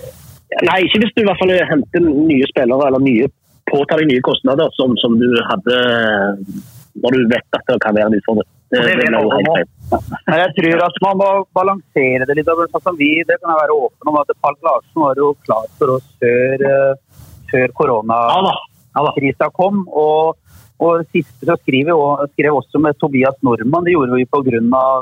[0.66, 3.28] Nei, ikke hvis du i hvert fall henter nye spillere eller nye,
[3.72, 5.78] påtar deg nye kostnader som, som, du hadde
[7.00, 8.50] når du vet at det kan være en utfordring.
[8.70, 9.10] Det, det, det
[10.30, 12.50] Men jeg tror at man må balansere det litt.
[12.50, 15.96] Sånn vi, det kan jeg være åpen om at Falk Larsen var jo klar for
[15.96, 19.86] oss før, eh, før koronakrisa kom.
[19.90, 20.38] og
[20.80, 21.90] og siste så skrev
[22.56, 23.84] også med Tobias Normann.
[23.84, 24.62] Det gjorde vi pga.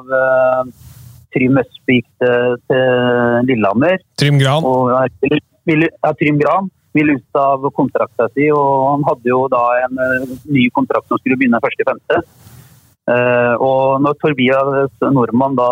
[0.09, 0.71] Uh,
[1.35, 4.01] Trym Østby gikk til, til, Lillehammer.
[4.17, 4.65] Trym Gran?
[4.65, 10.01] Og, ja, Trym Gran vil ut av kontrakta si, og han hadde jo da en
[10.01, 12.27] uh, ny kontrakt som skulle begynne 1.5.
[13.07, 15.71] Uh, og når Torbias Nordmann da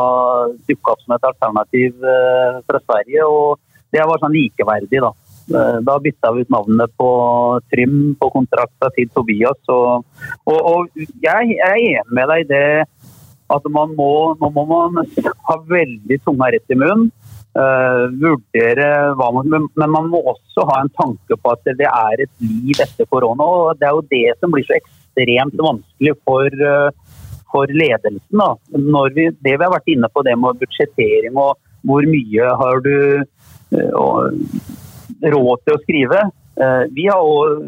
[0.69, 3.59] dukka opp som et alternativ uh, fra Sverige, og
[3.95, 5.13] det var sånn likeverdig, da.
[5.45, 7.09] Eh, da bytta vi ut navnet på
[7.69, 9.59] Trym på kontrakta til Tobias.
[9.69, 10.05] Og,
[10.49, 12.69] og, og jeg, jeg, er enig med deg i det
[13.53, 15.03] at man må, nå må man
[15.49, 17.11] ha veldig tunga rett i munnen.
[17.55, 22.23] Uh, vurdere hva man Men man må også ha en tanke på at det er
[22.25, 23.47] et liv etter korona.
[23.47, 26.91] og Det er jo det som blir så ekstremt vanskelig for, uh,
[27.53, 28.41] for ledelsen.
[28.41, 28.51] Da.
[29.15, 32.95] Vi, det vi har vært inne på, det med budsjettering og hvor mye har du
[33.23, 34.27] uh,
[35.23, 36.25] råd til å skrive.
[36.95, 37.65] Vi har òg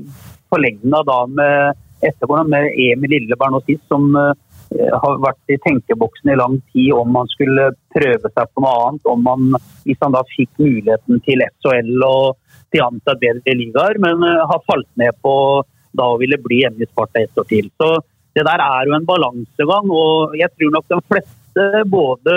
[0.47, 4.33] forlenga med etterpå med Emil Lilleberg nå sist, som eh,
[4.75, 9.07] har vært i tenkeboksen i lang tid om man skulle prøve seg på noe annet.
[9.07, 12.37] om man, Hvis han da fikk muligheten til SHL og
[12.73, 15.33] til anta bedre ligaer, men eh, har falt ned på
[15.97, 17.69] da å ville bli hjemme i Sparta ett år til.
[17.79, 17.95] Så
[18.35, 22.35] det der er jo en balansegang, og jeg tror nok de fleste, både,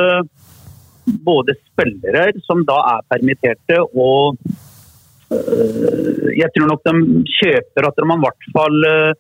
[1.26, 4.38] både spillere som da er permitterte, og
[5.34, 9.18] øh, jeg tror nok de kjøper at de i hvert fall eh,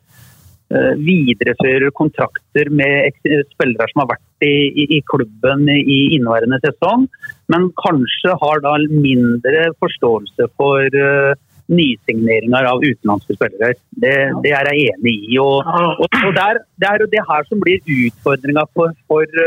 [0.70, 3.10] viderefører kontrakter med
[3.50, 7.08] spillere som har vært i, i, i, klubben i inneværende sesong,
[7.50, 11.34] men kanskje har da mindre forståelse for uh,
[11.70, 13.74] nysigneringer av utenlandske spillere.
[13.90, 14.14] Det,
[14.44, 15.38] det, er jeg enig i.
[15.42, 19.42] Og, og, og der, det er jo det her som blir utfordringa for, for,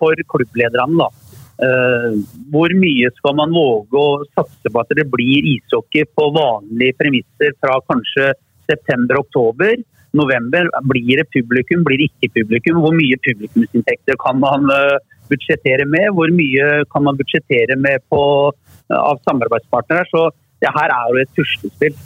[0.00, 1.04] for klubblederne.
[1.04, 1.10] da.
[1.54, 2.16] Uh,
[2.50, 7.54] hvor mye skal man våge å satse på at det blir ishockey på vanlige premisser
[7.62, 8.32] fra kanskje
[8.66, 9.76] september-oktober?
[10.14, 12.80] November, Blir det publikum, blir det ikke publikum?
[12.84, 14.96] Hvor mye publikumsinntekter kan man uh,
[15.30, 16.12] budsjettere med?
[16.16, 18.22] Hvor mye kan man budsjettere med på,
[18.54, 20.06] uh, av samarbeidspartnere?
[20.12, 20.28] Så
[20.62, 21.96] det her er jo et puslespill.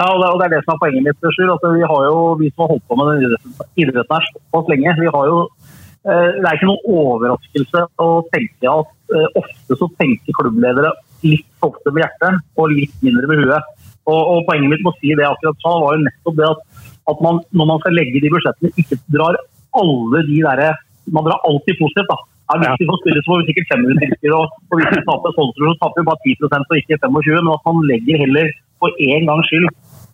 [0.00, 1.22] Ja, og det, er det som er poenget mitt.
[1.22, 3.26] Altså, vi, har jo, vi som har holdt på med
[3.78, 8.72] idretten her såpass lenge, vi har jo eh, det er ikke noen overraskelse å tenke
[8.72, 10.90] at eh, ofte så tenker klubbledere
[11.22, 13.70] litt ofte med hjertet og litt mindre med huet.
[14.10, 16.66] Og, og Poenget mitt med å si det akkurat sa, var jo nettopp det at,
[17.12, 19.38] at man, når man skal legge de budsjettene, ikke drar
[19.80, 20.72] alle de derre
[21.12, 22.08] Man drar alltid positivt.
[22.08, 22.16] da.
[22.48, 24.36] Ja, hvis vi får spille, så får vi sikkert 500 tilskuere.
[24.40, 27.66] Og, hvis vi taper sånn, så taper vi bare 10 og ikke 25 Men at
[27.68, 28.48] man legger heller
[28.80, 29.68] for en gangs skyld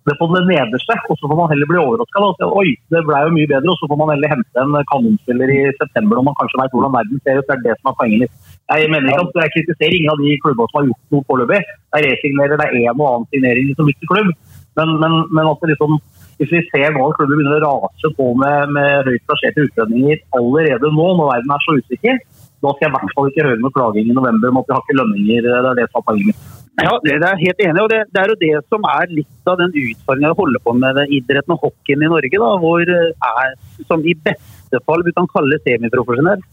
[0.08, 2.46] det på det nederste, og så får man heller bli overraska.
[2.60, 5.58] Oi, det ble jo mye bedre, og så får man heller hente en kanonspiller i
[5.80, 7.48] september når man kanskje vet hvordan verden ser ut.
[7.48, 8.54] Det er det som er poenget mitt.
[8.72, 11.60] Jeg mener ikke at jeg kritiserer ingen av de klubbene som har gjort noe foreløpig.
[11.96, 14.32] Jeg resignerer, det er en og annen signering som bytter klubb.
[14.78, 15.98] Men, men, men at det liksom,
[16.40, 20.22] hvis vi ser nå at klubber begynner å rase på med, med høyt plasserte utlendinger
[20.38, 22.22] allerede nå, når verden er så usikker,
[22.60, 24.74] da skal jeg i hvert fall ikke høre noe klaging i november om at vi
[24.76, 25.44] har ikke lønninger.
[25.44, 26.48] Det er det som er poenget
[26.80, 29.58] Ja, det er helt enig og det, det, er jo det som er litt av
[29.60, 32.40] den utfordringen å holde på med idretten og hockeyen i Norge.
[32.44, 33.54] da, hvor er,
[33.88, 36.44] Som i beste fall vi kan kalle semiprofesjonell.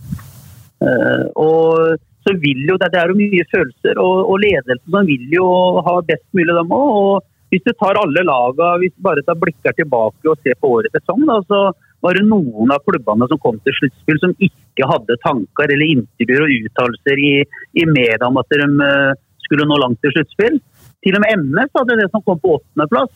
[0.77, 1.95] Uh, og
[2.27, 5.47] så vil jo, Det er jo mye følelser, og, og ledelsen vil jo
[5.87, 7.23] ha best mulig dem òg.
[7.51, 10.97] Hvis du tar alle laga, hvis du bare tar blikker tilbake og ser på årets
[10.97, 11.61] sesong, da, så
[12.03, 16.45] var det noen av klubbene som kom til sluttspill som ikke hadde tanker eller intervjuer
[16.45, 17.31] og uttalelser i,
[17.79, 19.15] i media om at de uh,
[19.47, 20.59] skulle nå langt til sluttspill.
[21.05, 23.13] Til og med MS hadde det som kom på åttendeplass,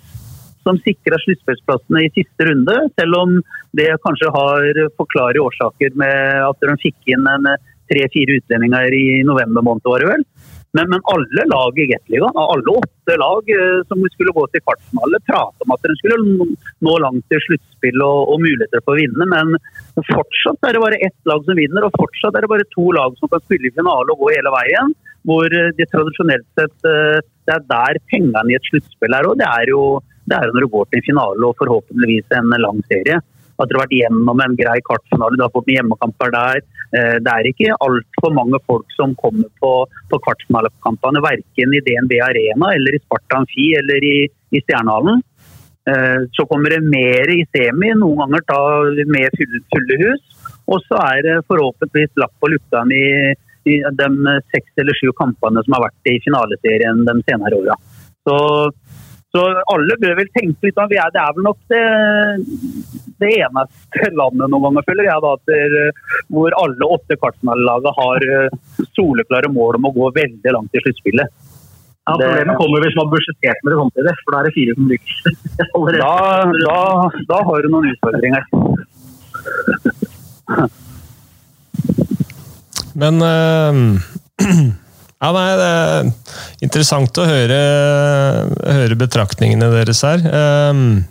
[0.66, 2.78] som sikra sluttspillsplassene i siste runde.
[3.00, 3.38] Selv om
[3.78, 7.50] det kanskje har forklare årsaker med at de fikk inn en
[7.92, 10.26] tre-fire utlendinger i november måned, var det vel.
[10.78, 15.19] Men, men, alle lag i Gateligaen, alle åtte lag eh, som skulle gå til kvartfinale,
[15.28, 16.47] pratet om at de skulle
[16.88, 19.28] nå langt til sluttspill og, og, muligheter for å vinne.
[19.34, 19.51] Men
[20.13, 23.17] fortsatt er det bare ett lag som vinner, og fortsatt er det bare to lag
[23.19, 24.95] som kan spille i finale og gå hele veien.
[25.28, 27.19] Hvor de det tradisjonelt sett eh,
[27.49, 29.28] det er der pengene i et sluttspill er.
[29.28, 29.84] Og det er jo
[30.30, 33.19] det er når du går til en finale og forhåpentligvis en lang serie.
[33.62, 36.62] At det vært gjennom en grei kartfinale, du har fått hjemmekamper der.
[36.97, 39.74] Eh, det er ikke altfor mange folk som kommer på,
[40.09, 45.22] på kvartfinalekampene, verken i DNB Arena eller i Sparta Amfi eller i, i Stjernehallen.
[45.89, 48.59] Eh, så kommer det mer i semi, noen ganger da
[49.14, 49.39] med
[49.74, 50.26] fulle hus.
[50.72, 53.34] Og så er det forhåpentligvis lapp på lukkene i,
[53.70, 57.78] i de seks eller sju kampene som har vært i finaleserien de senere åra.
[58.28, 58.38] Så
[59.32, 61.84] så alle bør vel tenke litt om Det er vel nok det,
[63.24, 65.78] det eneste landet noen ganger, føler jeg, da, der,
[66.34, 68.58] hvor alle åtte kvartfinalelagene har eh,
[68.98, 71.32] soleklare mål om å gå veldig langt i sluttspillet.
[72.10, 74.76] Ja, Problemet kommer hvis man har budsjettert med det samtidig, for da er det fire
[74.76, 75.18] som lykkes.
[76.02, 76.14] da,
[76.68, 76.80] da,
[77.32, 78.44] da har du noen utfordringer.
[83.02, 83.74] Men uh,
[85.22, 86.07] Ja, nei, Det er
[86.65, 87.57] interessant å høre,
[88.65, 90.24] høre betraktningene deres her.
[90.26, 91.03] Ehm,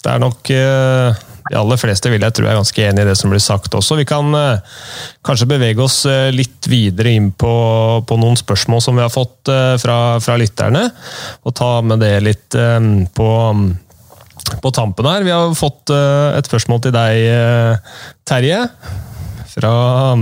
[0.00, 1.18] det er nok eh,
[1.48, 3.98] de aller fleste vil jeg tro er ganske enig i det som blir sagt også.
[4.00, 4.78] Vi kan eh,
[5.26, 7.52] kanskje bevege oss eh, litt videre inn på,
[8.08, 9.52] på noen spørsmål som vi har fått
[9.82, 10.86] fra, fra lytterne,
[11.44, 12.56] og ta med det litt
[13.16, 13.28] på
[14.62, 15.26] på tampen her.
[15.26, 17.82] Vi har fått et spørsmål til deg,
[18.24, 18.62] Terje
[19.58, 20.14] fra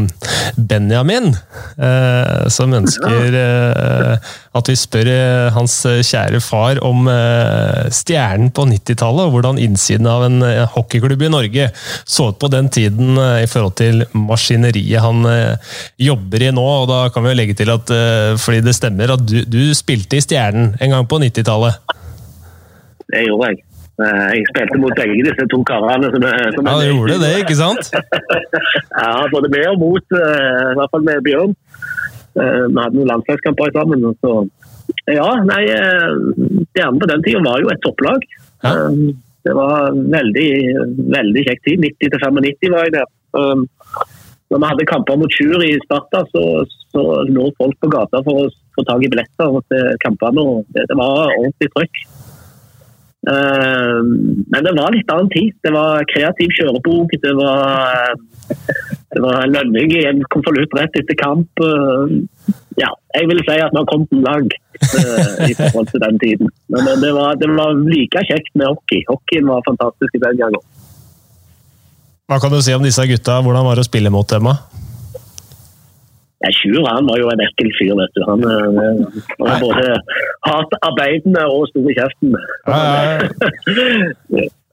[0.57, 1.35] Benjamin,
[1.77, 7.09] eh, som ønsker eh, at vi spør eh, hans kjære far om
[7.93, 10.41] stjernen på 90-tallet, og hvordan innsiden av en
[10.73, 11.69] hockeyklubb i Norge
[12.05, 15.23] så ut på den tiden i forhold til maskineriet han
[16.01, 16.65] jobber i nå.
[16.65, 17.93] og Da kan vi jo legge til at
[18.43, 21.97] fordi det stemmer at du, du spilte i Stjernen en gang på 90-tallet.
[23.13, 23.66] Det gjorde jeg.
[23.97, 26.11] Eh, jeg spilte mot begge disse to karene.
[26.13, 26.25] Som,
[26.57, 27.93] som ja, du gjorde det, ikke sant?
[29.01, 30.17] ja, både med og mot.
[30.21, 31.55] Eh, I hvert fall med Bjørn.
[32.37, 34.05] Eh, vi hadde noen landslagskamper sammen.
[34.21, 34.35] Så.
[35.09, 35.63] Ja, nei,
[36.75, 38.27] Stjernen på den tida var jo et topplag.
[38.67, 38.75] Ja.
[39.47, 40.51] Det var veldig,
[41.15, 41.83] veldig kjekk tid.
[41.87, 43.11] 90 til 95 var jeg der.
[44.51, 46.43] Når vi hadde kamper mot Sjur i Sparta, så,
[46.93, 50.47] så lå folk på gata for å få tak i billetter til kampene.
[50.75, 52.03] Det, det var ordentlig trøkk.
[53.27, 54.11] Ehm,
[54.53, 55.55] men det var litt annen tid.
[55.67, 57.17] Det var kreativ kjørebok.
[57.23, 58.15] Det var,
[58.47, 61.65] det var lønning i en konvolutt rett etter kamp.
[61.67, 62.23] Ehm,
[62.79, 64.55] ja, jeg vil si at vi har kommet langt
[64.93, 66.51] uh, i forhold til den tiden.
[66.69, 69.01] Men det var, det var like kjekt med hockey.
[69.09, 70.67] Hockeyen var fantastisk i den gangen.
[72.29, 73.39] Hva kan du si om disse gutta?
[73.41, 74.51] Hvordan var det å spille mot dem?
[76.47, 77.97] Ja, Sjur han var jo en ekkel fyr.
[77.99, 78.21] vet du.
[78.29, 79.01] Han, han
[79.41, 79.97] var både
[80.47, 82.37] hardt og stor i kjeften.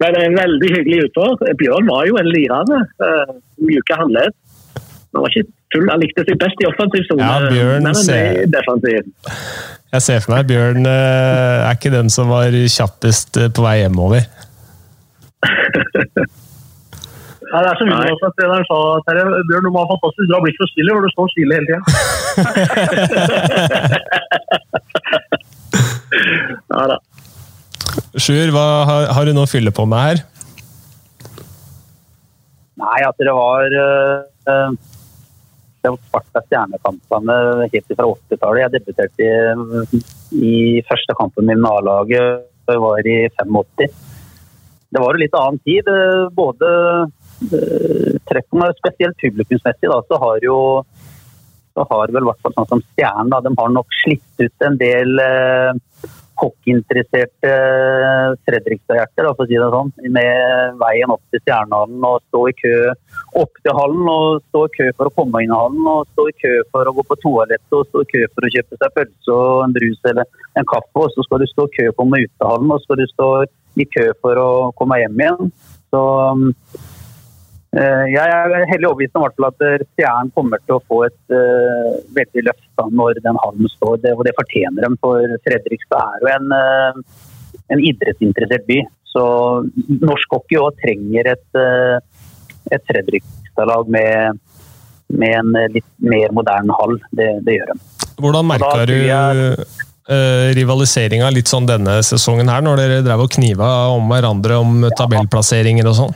[0.03, 1.41] Men en veldig hyggelig utfor.
[1.57, 2.80] Bjørn var jo en lirende.
[3.01, 4.36] Uh, mjuke håndledd.
[5.13, 8.45] Han var ikke full, han likte seg best i offensiv sone, ja, Bjørn men ser...
[8.49, 9.09] defensiv.
[9.93, 14.26] Jeg ser for meg Bjørn er ikke den som var kjappest på vei hjemover.
[17.54, 20.39] Nei, det er så mye at treneren sa Terje, Bjørn, du må ha fantastisk bra
[20.41, 21.82] blikk for spillet, for du står stille hele tida.
[26.74, 26.97] ja da.
[28.18, 30.18] Sjur, hva har, har, du noe å fylle på med her?
[32.82, 34.74] Nei, at det var øh,
[35.86, 37.38] Det var Sparta Stjernekampene
[37.70, 38.62] helt fra 80-tallet.
[38.64, 39.30] Jeg debuterte i,
[40.41, 43.93] i første kampen min med A-laget, det var i 85.
[44.93, 45.86] Det var jo litt annen tid.
[46.34, 46.66] Både
[47.52, 50.58] uh, trekken, spesielt publikumsmessig, da, så har jo
[51.74, 55.72] så har vel hvert sånn som Stjernen, de har nok slitt ut en del eh,
[56.41, 57.52] hockeyinteresserte
[58.46, 59.91] Fredrikstad-hjerter, for å si det sånn.
[60.14, 62.76] Med veien opp til Stjernehallen og stå i kø
[63.41, 65.89] opp til hallen og stå i kø for å komme inn i hallen.
[65.94, 68.54] Og stå i kø for å gå på toalettet og stå i kø for å
[68.56, 70.96] kjøpe seg pølse og en brus eller en kaffe.
[71.06, 72.89] Og så skal du stå i kø for å komme ut av hallen og så
[72.89, 73.30] skal du stå
[73.74, 75.56] i kø for å komme hjem igjen.
[75.94, 76.04] Så
[76.74, 76.93] Eh,
[77.74, 79.63] jeg er heldig overbevist om at
[79.95, 83.95] Stjernen kommer til å få et uh, veldig løft når den hallen står.
[84.03, 88.82] Det, og det fortjener dem, for Fredrikstad er jo en, uh, en idrettsinteressert by.
[89.09, 89.24] Så
[90.03, 91.97] norsk hockey trenger et, uh,
[92.69, 94.43] et Fredrikstad-lag med,
[95.13, 96.99] med, en litt mer moderne hall.
[97.09, 97.80] Det, det gjør de.
[98.21, 98.97] Hvordan merka du
[100.53, 105.88] rivaliseringa litt sånn denne sesongen her, når dere drev og kniva om hverandre om tabellplasseringer
[105.88, 106.15] og sånn?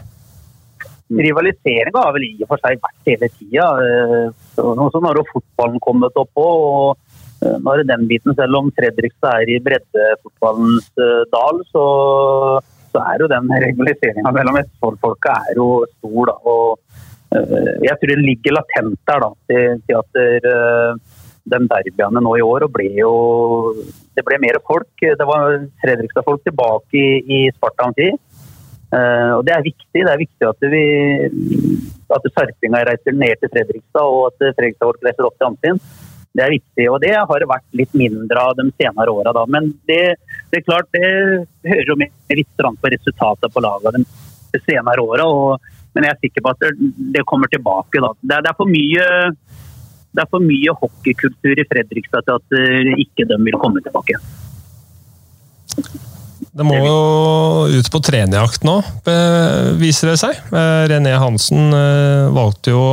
[1.07, 3.67] Rivaliseringa har vel i og for seg vært hele tida.
[3.79, 4.25] Eh,
[4.57, 6.97] så har jo fotballen kommet opp òg.
[7.43, 11.85] Eh, nå er det den biten, selv om Fredrikstad er i breddefotballens eh, dal, så,
[12.91, 16.33] så er jo den rivaliseringa mellom Vestfold-folka er jo stor.
[16.33, 16.37] Da.
[16.43, 16.79] Og
[17.83, 20.19] jeg tror det ligger latent der da, til, til at
[21.47, 23.11] de derbyene nå i år og ble jo
[24.15, 24.89] Det ble mer folk.
[24.99, 28.15] Det var Fredrikstad-folk tilbake i, i Spartans tid.
[28.87, 30.83] Uh, og Det er viktig Det er viktig at, vi,
[32.15, 35.81] at sarpinga reiser ned til Fredrikstad og at Fredrikstad-folk reiser opp til Amfinn.
[36.37, 39.43] Det er viktig, og det har vært litt mindre av de senere åra.
[39.49, 40.01] Men det,
[40.51, 41.07] det, er klart, det
[41.65, 45.25] hører jo med litt på resultatet på laget de senere åra.
[45.95, 46.83] Men jeg er sikker på at
[47.15, 48.03] det, kommer tilbake.
[48.03, 48.11] Da.
[48.21, 49.07] Det, er, det, er for mye,
[50.13, 54.21] det er for mye hockeykultur i Fredrikstad til at ikke de vil komme tilbake.
[56.57, 56.93] Det må jo
[57.69, 58.79] ut på trenerjakt nå,
[59.77, 60.39] viser det seg.
[60.49, 62.85] Eh, René Hansen eh, valgte jo,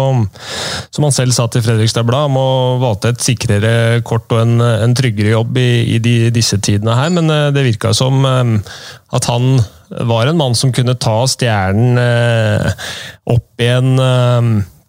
[0.92, 2.50] som han selv sa til Fredrikstad Blad, om å
[2.82, 7.14] valgte et sikrere kort og en, en tryggere jobb i, i de, disse tidene her,
[7.16, 9.56] men eh, det virka som at han
[10.10, 11.98] var en mann som kunne ta stjernen
[13.30, 13.94] opp igjen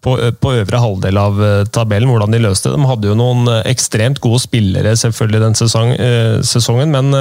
[0.06, 2.78] på, på, øvre halvdel av eh, tabellen, hvordan de løste det.
[2.78, 7.12] De hadde jo noen eh, ekstremt gode spillere selvfølgelig den sesong, eh, sesongen, men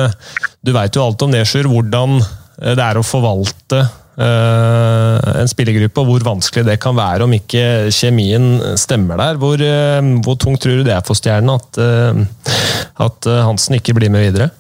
[0.65, 1.47] du veit jo alt om det.
[1.55, 2.19] Hvordan
[2.55, 8.77] det er å forvalte en spillergruppe, og hvor vanskelig det kan være om ikke kjemien
[8.79, 9.41] stemmer der.
[9.43, 9.59] Hvor,
[10.23, 11.81] hvor tungt tror du det er for Stjernen at,
[13.09, 14.53] at Hansen ikke blir med videre?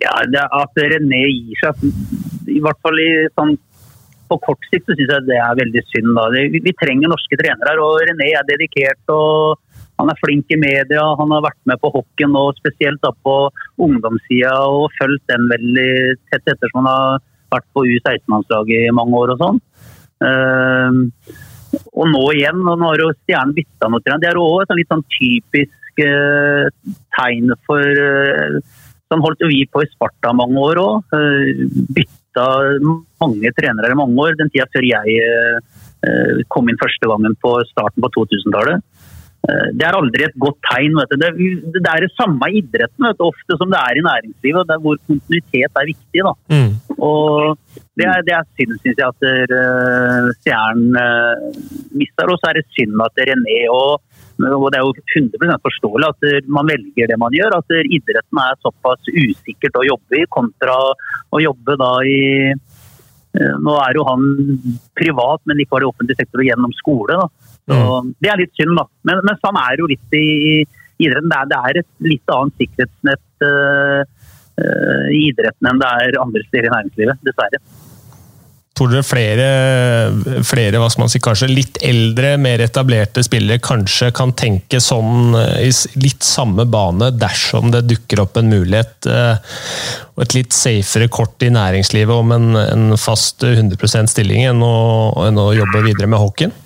[0.00, 0.16] Ja,
[0.48, 1.84] At René gir seg,
[2.48, 3.58] i hvert fall i sånn
[4.30, 6.12] på kort sikt så syns jeg det er veldig synd.
[6.16, 6.28] Da.
[6.34, 9.02] Vi, vi trenger norske trenere og René er dedikert.
[9.10, 9.58] og
[10.00, 13.34] han er flink i media, han har vært med på hockeyen og spesielt da på
[13.84, 15.90] ungdomssida og fulgt den veldig
[16.32, 17.20] tett ettersom han har
[17.52, 19.60] vært på U16-landslaget i mange år og sånn.
[20.24, 21.36] Uh,
[21.92, 24.04] og nå igjen, og nå har jo Stjernen bytta noe.
[24.06, 26.70] Det er òg et litt sånn typisk uh,
[27.18, 28.62] tegn for uh,
[29.10, 31.14] Sånn holdt jo vi på i Sparta mange år òg.
[31.18, 32.78] Uh, bytta
[33.20, 34.36] mange trenere i mange år.
[34.38, 38.82] Den tida før jeg eh, kom inn første gangen på starten på 2000-tallet.
[39.48, 40.96] Eh, det er aldri et godt tegn.
[41.10, 41.32] Det,
[41.74, 45.00] det, er det samme i idretten vet du, ofte som det er i næringslivet, hvor
[45.06, 46.24] kontinuitet er viktig.
[46.50, 46.72] Mm.
[47.00, 47.56] Og
[47.96, 51.50] Det er, det er synd, syns jeg, at uh, Stjernen uh,
[51.92, 52.30] mister.
[52.30, 54.00] Og så er det synd at René og
[54.48, 57.58] og Det er jo 100 forståelig at man velger det man gjør.
[57.58, 60.76] At idretten er såpass usikkert å jobbe i, kontra
[61.30, 62.20] å jobbe da i
[62.50, 64.24] eh, Nå er jo han
[64.98, 67.18] privat, men ikke var i offentlig sektor og gjennom skole.
[67.20, 67.50] Da.
[67.70, 68.14] Så mm.
[68.18, 68.86] Det er litt synd, da.
[69.08, 70.26] Men, men sånn er jo litt i,
[70.62, 71.30] i idretten.
[71.30, 74.00] Det er, det er, et litt annet sikkerhetsnett uh,
[74.60, 77.62] uh, i idretten enn det er andre steder i næringslivet, dessverre.
[78.80, 79.46] Tror dere flere,
[80.40, 80.78] flere
[81.12, 85.68] si, kanskje litt eldre, mer etablerte spillere kanskje kan tenke sånn i
[86.00, 89.52] litt samme bane dersom det dukker opp en mulighet eh,
[90.16, 94.72] og et litt safere kort i næringslivet om en, en fast 100 stilling enn å,
[95.26, 96.56] enn å, jobbe videre med hockeyen?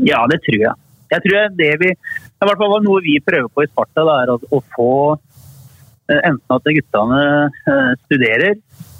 [0.00, 0.74] Ja, det tror jeg.
[1.12, 4.40] Jeg tror det vi, i hvert fall noe vi prøver på i Sparta, er å,
[4.40, 8.95] å få eh, enten at guttene eh, studerer Eh,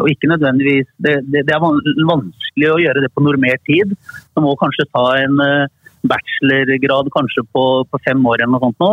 [0.00, 3.94] og ikke nødvendigvis det, det, det, er vanskelig å gjøre det på normert tid.
[4.34, 5.68] Du må kanskje ta en eh,
[6.06, 8.90] bachelorgrad kanskje på, på, fem år eller noe sånt nå.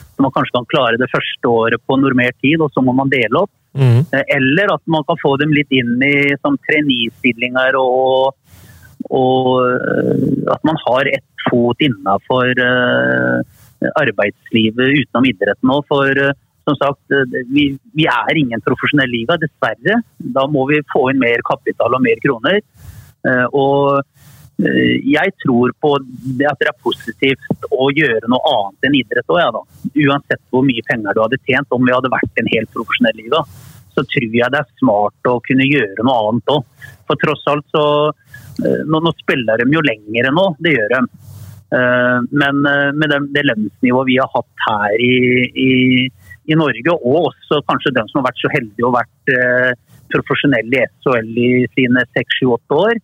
[0.00, 3.12] Så man kanskje kan klare det første året på normert tid, og så må man
[3.12, 3.52] dele opp.
[3.76, 4.02] Mm.
[4.34, 8.34] Eller at man kan få dem litt inn i som trainee-stillinger og,
[9.14, 12.50] og at man har ett fot innafor
[14.00, 15.86] arbeidslivet utenom idretten òg.
[15.88, 16.24] For
[16.68, 17.14] som sagt,
[17.50, 17.64] vi,
[17.96, 20.00] vi, er ingen profesjonell liga, dessverre.
[20.36, 22.60] Da må vi få inn mer kapital og mer kroner.
[23.20, 24.20] Uh, og
[24.60, 26.06] Eh, jeg tror på at
[26.36, 29.62] det er positivt å gjøre noe annet enn idrett òg, ja, da.
[30.04, 33.42] Uansett hvor mye penger du hadde tjent, om vi hadde vært en helt profesjonell liga.
[33.94, 36.86] Så tror jeg det er smart å kunne gjøre noe annet òg.
[37.08, 41.02] For tross alt så eh, nå, nå, spiller de jo lenger nå, det gjør de.
[41.78, 45.14] Eh, men med det, det lønnsnivået vi har hatt her i,
[45.48, 45.72] i,
[46.50, 49.34] i, Norge, og også kanskje dem som har vært så heldige og vært
[50.10, 53.00] profesjonelle i SHL i sine seks, sju, åtte år,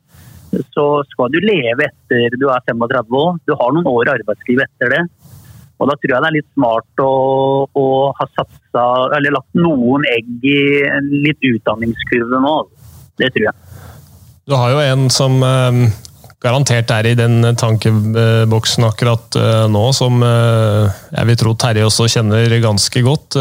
[0.75, 3.39] så skal du leve etter du er 35 år.
[3.47, 5.03] Du har noen år i arbeidslivet etter det.
[5.77, 7.13] Og Da tror jeg det er litt smart å,
[7.69, 7.87] å
[8.17, 8.85] ha satsa,
[9.19, 10.61] eller lagt noen egg i
[11.27, 12.55] litt utdanningskurve nå.
[13.21, 13.57] Det tror jeg.
[14.47, 15.83] Du har jo en som eh,
[16.43, 22.09] garantert er i den tankeboksen akkurat eh, nå, som eh, jeg vil tro Terje også
[22.13, 23.39] kjenner ganske godt.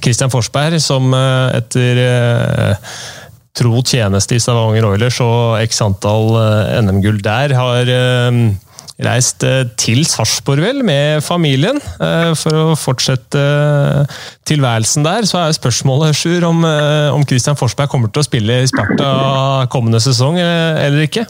[0.00, 2.04] Christian Forsberg, som etter
[3.56, 7.54] tro tjeneste i Stavanger Oilers og x antall eh, NM-gull der.
[7.58, 8.38] Har eh,
[9.04, 11.80] reist eh, til Sarpsborg, vel, med familien,
[12.40, 13.42] for å fortsette
[14.48, 15.28] tilværelsen der.
[15.28, 16.64] Så er spørsmålet, Sjur, om,
[17.16, 19.10] om Christian Forsberg kommer til å spille i Sparta
[19.72, 21.26] kommende sesong, eller ikke?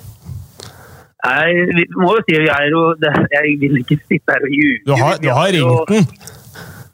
[1.21, 4.85] Nei, vi må jo si jeg er jo Jeg vil ikke sitte her og ljuge.
[4.87, 6.07] Du har, du har ringt den?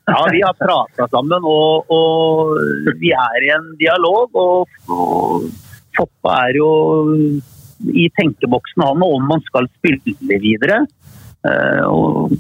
[0.07, 2.53] Ja, vi har prata sammen, og, og,
[3.01, 4.31] vi er i en dialog.
[4.39, 5.49] Og, og
[5.97, 6.71] Foppa er jo
[7.91, 10.85] i tenkeboksen han om man skal spille videre.
[11.47, 12.37] Uh, og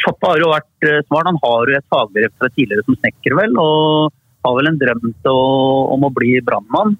[0.00, 1.30] Foppa har jo vært uh, smart.
[1.32, 3.58] Han har jo et fagbrev fra tidligere som snekker, vel.
[3.58, 4.14] Og
[4.46, 6.94] har vel en drøm om å bli brannmann.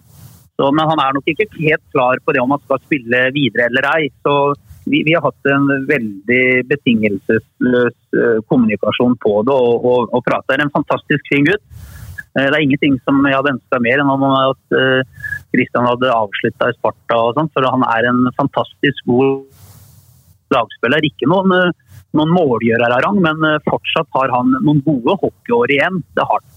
[0.74, 3.88] Men han er nok ikke helt klar på det om han skal spille videre eller
[3.94, 4.10] ei.
[4.26, 4.34] Så
[4.84, 10.56] vi, vi, har hatt en veldig betingelsesløs uh, kommunikasjon på det og, og, og prata.
[10.56, 11.64] en fantastisk fin gutt.
[12.36, 16.70] Uh, det er ingenting som jeg hadde ønska mer enn at Kristian Christian hadde avslutta
[16.70, 19.44] i Sparta og sånn, for han er en fantastisk god
[20.54, 21.06] lagspiller.
[21.06, 21.74] Ikke noen,
[22.16, 26.02] noen målgjører av rang, men fortsatt har han noen gode hockeyår igjen.
[26.16, 26.49] Det har han.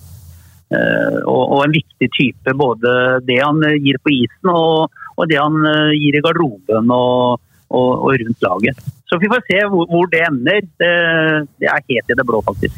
[1.23, 2.93] Og, og, en viktig type, både
[3.27, 5.57] det han gir på isen og, og det han
[5.95, 6.93] gir i garderoben.
[6.93, 7.41] og
[7.73, 8.81] og, og rundt laget.
[9.09, 10.61] Så vi får se hvor, hvor det ender.
[10.81, 10.91] Det,
[11.61, 12.77] det, er helt i det blå, faktisk.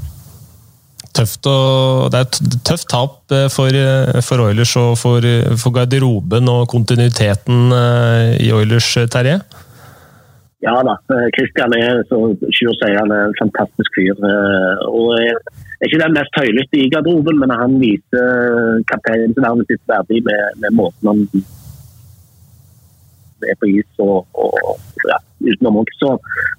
[1.15, 5.27] Tøft og, det er et tøft tap eh, for, eh, for Oilers og for,
[5.61, 9.39] for, garderoben og kontinuiteten eh, i Oilers, Terje?
[10.65, 10.95] Ja da.
[11.35, 14.17] Kristian er som Sjur sier han er en fantastisk fyr.
[14.89, 15.11] og
[15.82, 20.78] er ikke den mest høylytte i garderoben, men han viser kapteinsvernet sitt verdig med, med
[20.78, 21.23] måten han
[23.45, 25.91] er på is og, og ja, utenom òg.
[25.99, 26.13] Så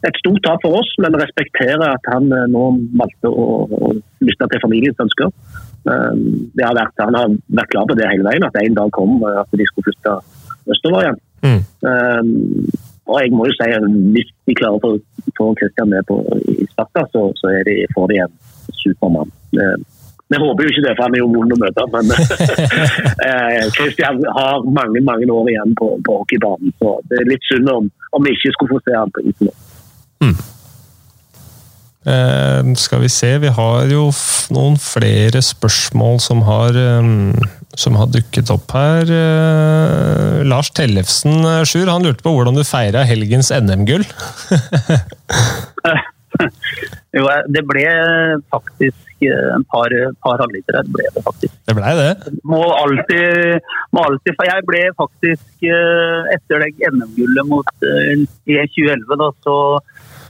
[0.06, 2.64] et stort tap for oss, men respekterer at han eh, nå
[3.00, 3.92] valgte å, å
[4.26, 5.32] lytte til familiens ønsker.
[5.86, 9.52] Um, vært, han har vært klar på det hele veien, at en dag kom at
[9.54, 10.16] de skulle flytte
[10.74, 11.20] østover igjen.
[11.46, 11.60] Mm.
[11.86, 13.84] Um, og jeg må jo si at
[14.16, 14.96] Hvis de klarer å
[15.36, 16.16] få Kristian med på,
[16.50, 18.34] i Sparta, så, så de, får de en
[18.82, 19.30] supermann.
[19.52, 19.84] Um,
[20.26, 21.84] vi håper jo ikke det, for han er jo vond å møte.
[21.92, 22.08] Men
[23.76, 27.70] Kristian eh, har mange mange år igjen på, på hockeybanen, så det er litt synd
[27.70, 29.54] om, om vi ikke skulle få se han på isen.
[30.24, 30.34] Mm.
[32.06, 34.06] Eh, skal vi se, vi har jo
[34.54, 37.34] noen flere spørsmål som har, um,
[37.74, 39.10] som har dukket opp her.
[39.10, 44.06] Eh, Lars Tellefsen, eh, Sjur, han lurte på hvordan du feira helgens NM-gull?
[47.16, 47.84] jo, det ble
[48.52, 50.88] faktisk en par, par halvliter her.
[50.92, 51.54] ble Det faktisk.
[51.68, 52.34] Det ble det?
[52.44, 53.62] Må alltid,
[53.96, 59.30] må alltid For jeg ble faktisk, eh, etter det NM-gullet mot eh, i 2011, da,
[59.46, 59.56] så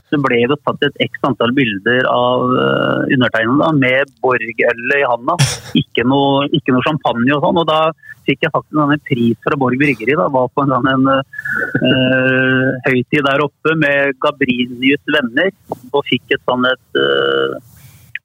[0.07, 5.35] så ble det tatt et x antall bilder av uh, undertegnede med Borg-ølet i handa.
[5.79, 7.59] Ikke noe, ikke noe, champagne og sånn.
[7.59, 7.79] Og da
[8.27, 10.15] fikk jeg faktisk en pris fra Borg Bryggeri.
[10.19, 10.29] Da.
[10.31, 15.51] Var på en, sånn, en uh, høytid der oppe med Gabrinius venner.
[15.91, 17.59] Og fikk et sånn et uh,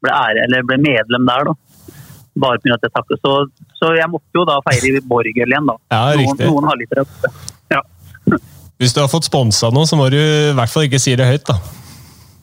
[0.02, 1.58] ble, ære, eller ble medlem der, da.
[2.42, 2.78] Bare pga.
[2.78, 3.26] at jeg takket.
[3.26, 3.34] Så,
[3.80, 5.78] så, jeg måtte jo da feire Borg-øl igjen, da.
[5.90, 7.30] Ja, noen, noen litt rett.
[7.74, 7.82] Ja.
[8.82, 11.28] Hvis du har fått sponsa noe, så må du i hvert fall ikke si det
[11.28, 11.58] høyt, da.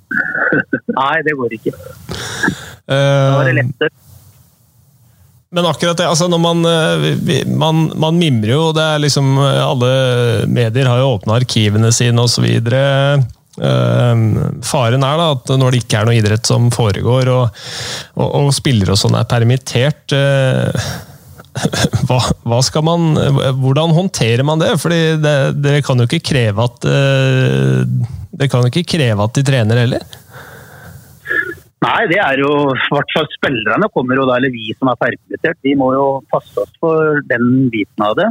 [0.99, 1.73] Nei, det går ikke.
[2.87, 3.91] Var det lettere.
[5.49, 9.89] Men akkurat det, altså når man, eh, man, man mimrer jo, det er liksom Alle
[10.45, 12.45] medier har jo åpna arkivene sine osv.
[13.59, 14.27] Uh,
[14.63, 17.57] faren er da at når det ikke er noe idrett som foregår, og,
[18.15, 20.85] og, og spillere og sånn er permittert uh,
[22.07, 23.11] hva, hva, man,
[23.59, 24.73] Hvordan håndterer man det?
[24.81, 27.83] Fordi det, dere kan jo ikke kreve at uh,
[28.39, 30.05] Dere kan jo ikke kreve at de trener heller?
[31.79, 34.99] Nei, det er jo i hvert fall spillerne kommer jo da, eller vi som er
[34.99, 38.27] permittert, vi må jo passe oss for den biten av det.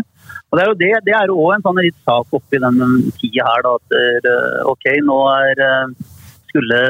[0.51, 2.79] Og Det er jo det, det er jo også en sånn litt sak oppi den
[3.17, 6.13] tida her, da, at eh, ok, nå er, eh,
[6.51, 6.83] skulle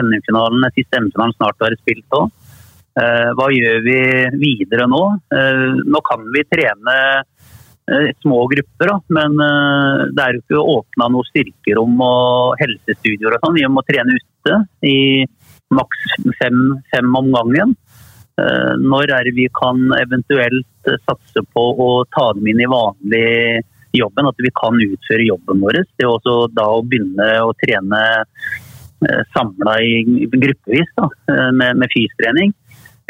[0.00, 2.30] NM-finalen, siste NM-finalen snart være spilt òg.
[3.00, 3.98] Eh, hva gjør vi
[4.40, 5.02] videre nå?
[5.88, 6.96] Nå kan vi trene
[8.22, 9.34] små grupper, da, men
[10.14, 13.56] det er jo ikke åpna noe styrkerom og helsestudioer og sånn.
[13.58, 15.00] Vi må trene ute i
[15.74, 16.04] maks
[16.38, 16.60] fem,
[16.94, 17.74] fem om gangen.
[18.40, 23.60] Eh, når er det vi kan eventuelt satse på å ta dem inn i vanlig
[23.96, 24.28] jobben?
[24.30, 25.82] At vi kan utføre jobben vår.
[25.84, 29.76] Det er også da å begynne å trene eh, samla
[30.32, 32.54] gruppevis da, eh, med, med fystrening.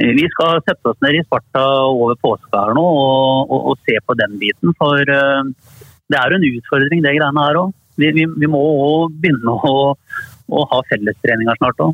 [0.01, 1.63] Vi skal sette oss ned i Sparta
[1.93, 4.73] over påske her nå og, og, og, se på den biten.
[4.79, 7.75] For det er en utfordring, det greiene her òg.
[8.01, 11.93] Vi, vi, vi, må òg begynne å, å ha fellestreninger snart òg.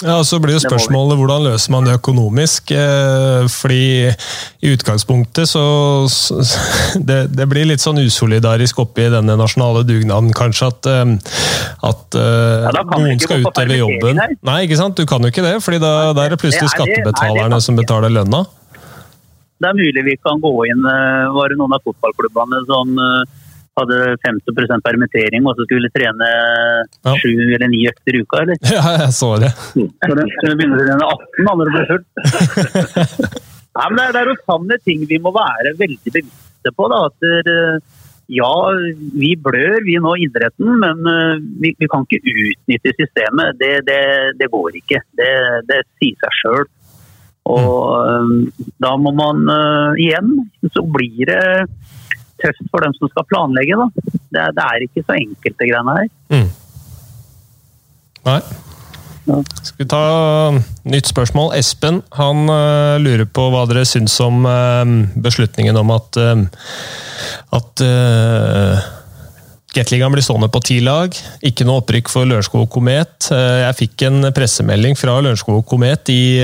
[0.00, 2.72] Ja, Så blir jo spørsmålet hvordan løser man det økonomisk?
[2.72, 4.08] Eh, fordi
[4.64, 5.64] i utgangspunktet så
[7.08, 11.34] det, det blir litt sånn usolidarisk oppi denne nasjonale dugnaden, kanskje, at, eh,
[11.90, 14.22] at eh, ja, noen skal utøve jobben.
[14.40, 14.96] Nei, ikke sant?
[14.96, 18.46] Du kan jo ikke det, da, da er det plutselig skattebetalerne som betaler lønna.
[19.60, 20.86] Det er mulig vi kan gå inn
[21.36, 22.94] Var det noen av fotballklubbene som
[23.78, 27.14] hadde 50% permittering og så skulle trene ja.
[27.22, 28.60] sju eller ni økter i uka, eller?
[28.74, 29.52] Ja, jeg så det.
[29.70, 32.08] Så det, så begynner å trene 18 da, når det blir fullt.
[33.78, 36.88] Nei, men det, er, det er jo sanne ting vi må være veldig bevisste på.
[36.90, 37.90] da, at
[38.30, 38.50] ja,
[39.18, 43.58] vi blør, vi nå idretten, men eh, vi, vi kan ikke utnytte systemet.
[43.58, 44.02] Det, det,
[44.38, 45.00] det går ikke.
[45.18, 46.68] Det, sier seg sjøl.
[47.50, 47.72] Og
[48.28, 48.36] mm.
[48.50, 49.40] Eh, da må man
[49.98, 50.28] igjen
[50.68, 51.40] Så blir det
[52.42, 53.78] tøft for dem som skal planlegge.
[53.78, 54.16] Da.
[54.34, 56.10] Det, det er ikke så enkelte greiene her.
[56.32, 56.50] Mm.
[58.28, 58.40] Nei.
[59.62, 60.04] Skal vi ta
[60.90, 61.52] nytt spørsmål?
[61.58, 64.84] Espen han uh, lurer på hva dere syns om uh,
[65.20, 66.40] beslutningen om at, uh,
[67.58, 67.84] at
[69.70, 71.14] Gateligaen blir stående på ti lag.
[71.46, 73.28] Ikke noe opprykk for Lørenskog Komet.
[73.30, 76.42] Jeg fikk en pressemelding fra Lørenskog Komet i,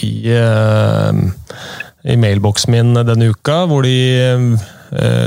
[0.00, 0.14] i,
[2.08, 3.98] i mailboksen min denne uka, hvor de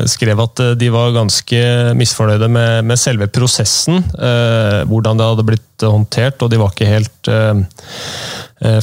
[0.10, 1.62] skrev at eh, de var ganske
[2.00, 4.04] misfornøyde med, med selve prosessen.
[4.16, 7.30] Eh, hvordan det hadde blitt håndtert, og de var ikke helt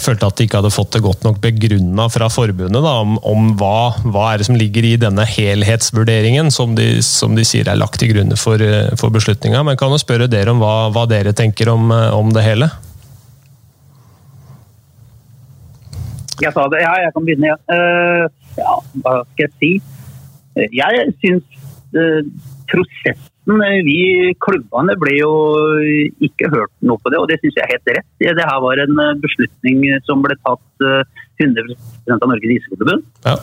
[0.00, 3.50] følte at de ikke hadde fått det godt nok begrunna fra forbundet da, om, om
[3.60, 7.76] hva, hva, er det som ligger i denne helhetsvurderingen som de, som de sier er
[7.76, 8.62] lagt til grunn for,
[8.96, 9.60] for beslutninga.
[9.68, 12.70] Men kan jo spørre dere om hva, hva dere tenker om, om, det hele?
[16.40, 17.52] Jeg sa det, ja, jeg kan begynne.
[17.52, 18.32] Ja.
[18.56, 19.70] Ja, hva skal jeg si?
[20.56, 21.64] Jeg syns
[21.96, 22.22] eh,
[22.70, 23.98] prosessen eh, Vi
[24.42, 25.32] klubbene ble jo
[26.24, 28.08] ikke hørt noe på det, og det syns jeg er helt rett.
[28.22, 30.86] Det her var en eh, beslutning som ble tatt
[31.36, 31.76] 100
[32.16, 33.04] av Norges ishockeyforbund.
[33.26, 33.36] Ja.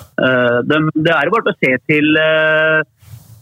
[0.66, 2.08] Det, det er bare å se til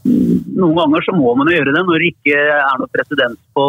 [0.01, 3.65] noen ganger så må man jo gjøre det når det ikke er noe presedens på,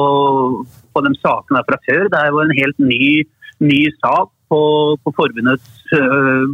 [0.64, 2.08] på de sakene fra før.
[2.10, 3.02] Det er jo en helt ny,
[3.62, 4.62] ny sak på,
[5.04, 5.92] på forbundets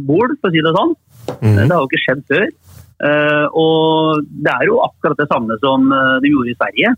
[0.05, 0.93] bord, for å si det sånn.
[1.39, 1.55] Mm.
[1.63, 2.45] Det har jo ikke skjedd før.
[2.99, 6.91] Uh, og det er jo akkurat det samme som uh, de gjorde i Sverige.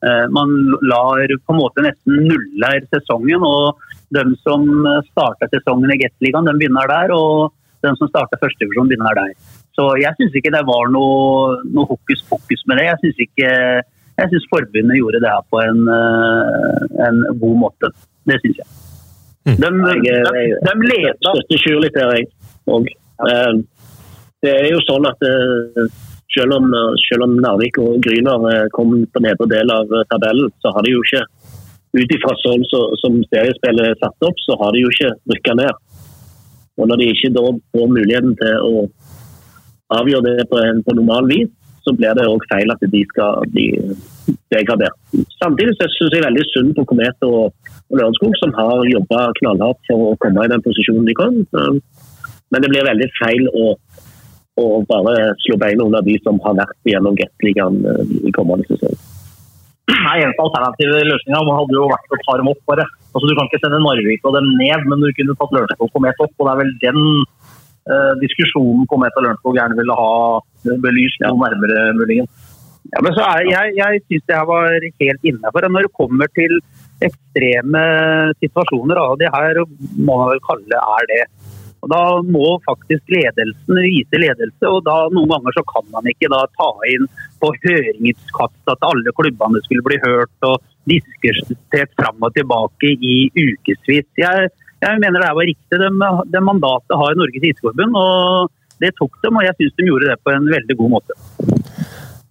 [0.00, 0.54] Uh, man
[0.88, 3.76] lar på en måte nesten nuller sesongen, og
[4.16, 4.64] de som
[5.10, 7.12] starta sesongen i Gateligaen, de begynner der.
[7.12, 7.52] Og
[7.84, 9.36] de som starta førstedivisjon, begynner der.
[9.76, 12.88] Så jeg syns ikke det var noe, noe hokus pokus med det.
[12.88, 13.50] Jeg syns ikke
[14.18, 15.84] jeg synes forbundet gjorde det her på en,
[17.06, 17.92] en god måte.
[18.26, 18.70] Det syns jeg.
[19.46, 19.60] Mm.
[19.62, 22.26] De, de, de, de leda Støtter Sjur litt der, jeg
[22.66, 22.88] òg
[24.44, 25.88] det er jo sånn at eh,
[26.34, 26.70] selv om,
[27.08, 30.86] selv om Narvik og Gryner eh, kom på nedre del av eh, tabellen, så har
[30.86, 31.24] de jo ikke
[31.98, 35.56] ut ifra sånn så, som seriespillet er satt opp, så har de jo ikke rykka
[35.58, 35.84] ned.
[36.78, 38.84] Og Når de ikke da får muligheten til å
[39.98, 41.50] avgjøre det på, en, på normal vis,
[41.82, 43.70] så blir det òg feil at de skal bli
[44.52, 44.94] degradert.
[45.40, 47.54] Samtidig så syns jeg veldig synd på Komet og,
[47.88, 51.40] og Lørenskog, som har jobba knallhardt for å komme i den posisjonen de kom.
[51.48, 53.72] Men det blir veldig feil å
[54.58, 58.98] og bare slå beina under de som har vært gjennom Gateligaen eh, i kommende sesong.
[59.88, 62.84] Nei, eneste alternative løsninga hadde jo vært å ta dem opp, bare.
[63.14, 65.94] Altså, du kan ikke sende Narvik og dem ned, men du kunne tatt Lørenskog og
[65.96, 66.34] Komet opp.
[66.36, 67.00] og Det er vel den
[67.88, 70.12] eh, diskusjonen Komet Met og Lørenskog gjerne ville ha
[70.84, 72.54] belyst noe nærmere, muligens.
[72.88, 75.66] Ja, men så er, jeg jeg syns her var helt innafor.
[75.68, 76.54] Når det kommer til
[77.04, 77.82] ekstreme
[78.42, 79.60] situasjoner, og det her
[79.96, 81.24] må man vel kalle er det.
[81.82, 86.30] Og Da må faktisk ledelsen vise ledelse, og da noen ganger så kan man ikke
[86.32, 87.06] da ta inn
[87.42, 90.58] på høringskast at alle klubbene skulle bli hørt og
[90.90, 94.08] diskutert fram og tilbake i ukevis.
[94.18, 94.50] Jeg,
[94.82, 95.80] jeg, mener det var riktig.
[95.82, 95.90] Det,
[96.34, 99.38] det mandatet har Norges Isforbund, og det tok dem.
[99.38, 101.18] Og jeg syns de gjorde det på en veldig god måte.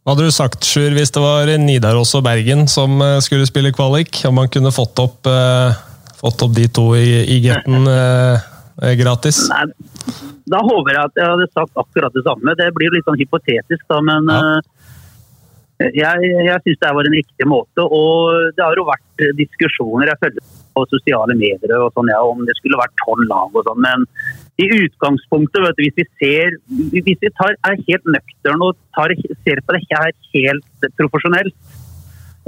[0.07, 3.73] Hva hadde du sagt, Sjur, hvis det var Nidaros og Bergen som eh, skulle spille
[3.75, 4.21] kvalik?
[4.27, 5.79] Om man kunne fått opp, eh,
[6.21, 8.39] fått opp de to i, i getten uh,
[8.99, 9.43] gratis?
[9.51, 9.65] Nei,
[10.47, 12.55] da håper jeg at jeg hadde sagt akkurat det samme.
[12.59, 14.41] Det blir litt sånn hypotetisk, da, men ja.
[14.41, 17.85] uh, jeg, jeg syns det var en riktig måte.
[17.85, 22.43] Og det har jo vært diskusjoner jeg følger på sosiale medier og sånn, ja, om
[22.45, 23.81] det skulle vært tolv lag og sånn.
[23.85, 24.05] men
[24.57, 26.55] i utgangspunktet, du, hvis vi ser,
[26.93, 29.13] hvis vi tar, er helt nøkterne og tar,
[29.45, 31.53] ser på det her helt profesjonelt,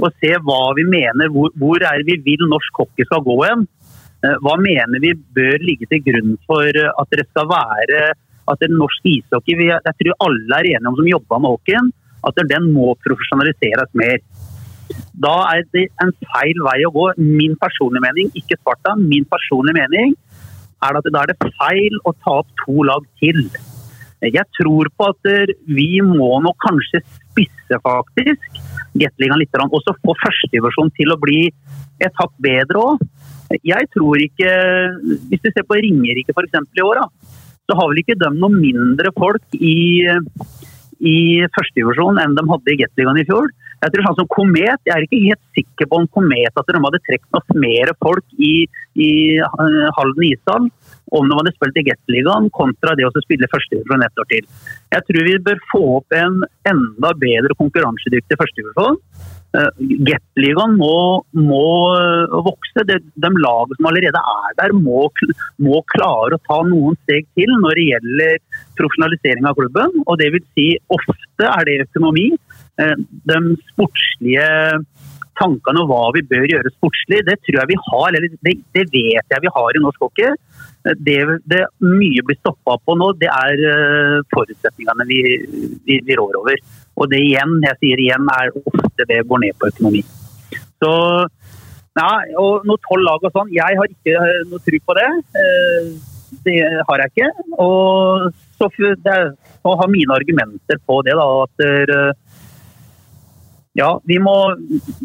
[0.00, 3.62] og ser hva vi mener, hvor, hvor er vi vil norsk hockey skal gå hen,
[3.62, 3.79] eh,
[4.20, 8.02] hva mener vi bør ligge til grunn for at det skal være
[8.50, 11.90] at det norsk ishockey Jeg tror alle er enige om som jobber med hockeyen,
[12.26, 14.18] at den må profesjonaliseres mer.
[15.24, 17.06] Da er det en feil vei å gå.
[17.22, 20.16] Min personlige mening, ikke Sparta, min personlige mening
[20.80, 23.44] er at da er det feil å ta opp to lag til.
[24.20, 28.60] Jeg tror på at vi må nok kanskje spisse faktisk
[29.00, 31.44] Gateligaen litt, og så få førstedivisjon til å bli
[32.02, 33.04] et hakk bedre òg.
[33.50, 34.50] Jeg tror ikke
[35.30, 36.60] Hvis du ser på Ringerike f.eks.
[36.78, 37.02] i år,
[37.66, 40.06] så har vel ikke de noe mindre folk i,
[40.98, 41.18] i
[41.54, 43.50] førstedivisjon enn de hadde i Gateligaen i fjor.
[43.80, 46.82] Jeg tror sånn som Komet, jeg er ikke helt sikker på om Komet at de
[46.82, 48.66] hadde trukket noe mer folk i,
[48.98, 50.66] i uh, Halden ishall
[51.16, 54.50] om de hadde spilt i Gateligaen kontra det å spille førstedivisjon ett år til.
[54.92, 59.00] Jeg tror vi bør få opp en enda bedre konkurransedyktig førstedivisjon.
[59.50, 59.66] Uh,
[60.06, 60.94] Gateligaen må,
[61.34, 62.84] må uh, vokse.
[62.86, 65.08] De, de lagene som allerede er der, må,
[65.62, 68.36] må, klare å ta noen steg til når det gjelder
[68.78, 69.96] profesjonalisering av klubben.
[70.06, 72.28] Og det vil si ofte er det økonomi.
[72.80, 72.96] Eh,
[73.28, 73.40] de
[73.72, 74.46] sportslige
[75.40, 78.86] tankene og hva vi bør gjøre sportslig, det tror jeg vi har, eller det, det
[78.92, 80.34] vet jeg vi har i norsk hockey.
[80.86, 85.20] Eh, det, det mye blir stoppa på nå, det er eh, forutsetningene vi,
[85.86, 86.62] vi, vi, rår over.
[86.96, 90.04] Og det igjen, jeg sier igjen, er ofte det går ned på økonomi.
[90.80, 90.92] Så
[91.98, 92.10] ja,
[92.40, 94.16] og noe tolv lag og sånn, jeg har ikke
[94.48, 95.08] noe tro på det.
[96.46, 96.56] Det
[96.86, 97.28] har jeg ikke.
[97.60, 98.68] Og så,
[99.04, 99.16] det,
[99.60, 101.64] så har mine argumenter på det da, at
[103.76, 104.36] ja, vi, må,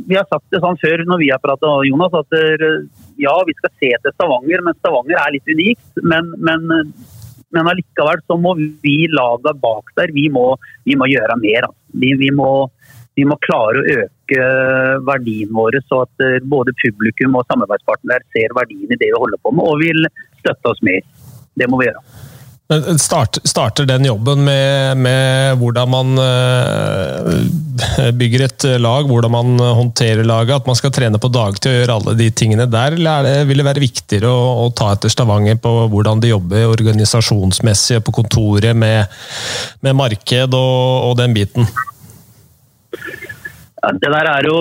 [0.05, 2.37] vi har sagt det sånn før når vi har pratet, Jonas, at
[3.21, 5.87] ja, vi skal se til Stavanger, men Stavanger er litt unikt.
[6.03, 6.67] Men, men,
[7.55, 10.51] men allikevel så må vi laga bak der, vi må,
[10.87, 11.69] vi må gjøre mer.
[11.95, 12.51] Vi, vi, må,
[13.15, 14.47] vi, må, klare å øke
[15.07, 19.55] verdien vår, så at både publikum og samarbeidspartner ser verdien i det vi holder på
[19.55, 20.09] med, og vil
[20.41, 21.03] støtte oss mer.
[21.55, 22.33] Det må vi gjøre.
[22.97, 30.25] Start, starter den jobben med, med, hvordan man eh, bygger et lag, hvordan man håndterer
[30.25, 32.97] laget, at man skal trene på dagtid og gjøre alle de tingene der?
[32.97, 36.71] Eller det, vil det være viktigere å, å, ta etter Stavanger på hvordan de jobber
[36.71, 39.13] organisasjonsmessig på kontoret med,
[39.85, 41.69] med marked og, og den biten?
[44.01, 44.57] Det der er jo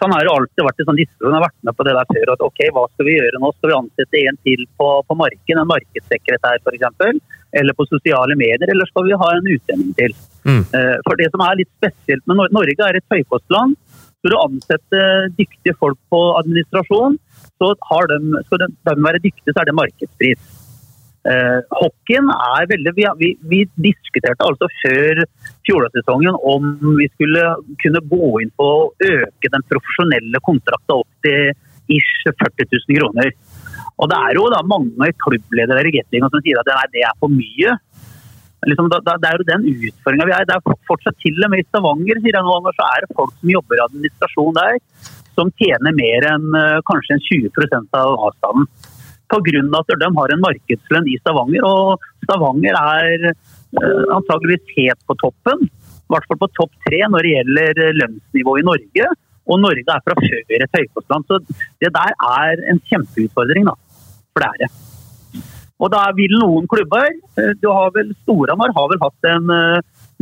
[0.00, 1.30] Sånn har det alltid vært sånn diskusjon.
[1.30, 2.32] Jeg har vært med på det der før.
[2.34, 3.50] at ok, Hva skal vi gjøre nå?
[3.54, 5.60] Skal vi ansette en til på, på marken?
[5.62, 7.20] En markedssekretær f.eks.?
[7.60, 8.72] Eller på sosiale medier?
[8.72, 10.16] Eller skal vi ha en utlending til?
[10.48, 10.64] Mm.
[10.74, 13.76] Uh, for Det som er litt spesielt med Norge, er et høykostland.
[14.22, 15.04] Skal du ansette
[15.38, 17.16] dyktige folk på administrasjon,
[17.58, 20.44] så de, skal de, de være dyktige, så er det markedspris.
[21.22, 25.20] Uh, hockeyen er veldig vi, vi, vi, diskuterte altså før
[25.66, 27.44] fjorårssesongen om vi skulle
[27.82, 31.52] kunne gå inn på å øke den profesjonelle kontrakten opp til
[31.92, 33.32] ish 40 000 kroner.
[34.00, 37.18] Og Det er jo da mange klubbledere i Gettingen som sier at nei, det er
[37.20, 37.74] for mye.
[38.70, 40.46] Liksom, da, da, det er jo den utfordringa vi er.
[40.46, 43.18] Det er fortsatt til og med i Stavanger sier jeg noen ganger, så er det
[43.18, 44.80] folk som jobber i administrasjon der,
[45.34, 48.68] som tjener mer enn uh, kanskje en 20% av avstanden
[49.32, 49.62] pga.
[49.80, 51.64] at de har en markedslønn i Stavanger.
[51.64, 53.32] Og Stavanger er
[53.72, 58.64] antageligvis helt på toppen, i hvert fall på topp tre når det gjelder lønnsnivå i
[58.68, 59.10] Norge.
[59.50, 61.40] Og Norge er fra før et høykostland, så
[61.82, 63.66] det der er en kjempeutfordring.
[63.66, 63.74] da,
[64.32, 64.70] For det er det.
[65.82, 69.50] Og da vil noen klubber eh, du har vel Storhamar har vel hatt en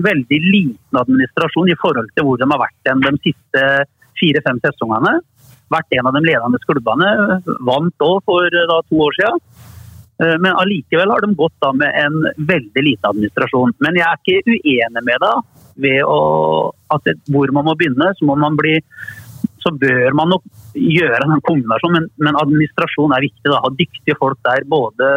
[0.01, 3.65] veldig liten administrasjon i forhold til hvor de har vært den de siste
[4.21, 5.19] fire-fem sesongene.
[5.71, 7.11] Vært en av de ledende klubbene.
[7.69, 9.45] Vant òg for da, to år siden.
[10.21, 13.75] Eh, Men allikevel har de gått da med en veldig lite administrasjon.
[13.81, 16.21] Men jeg er ikke uenig med deg ved å,
[16.93, 18.13] at det, hvor man må begynne.
[18.19, 18.79] Så må man bli
[19.61, 23.45] så bør man nok gjøre en kombinasjon, men, men administrasjon er viktig.
[23.45, 23.59] Da.
[23.65, 25.11] Ha dyktige folk der, både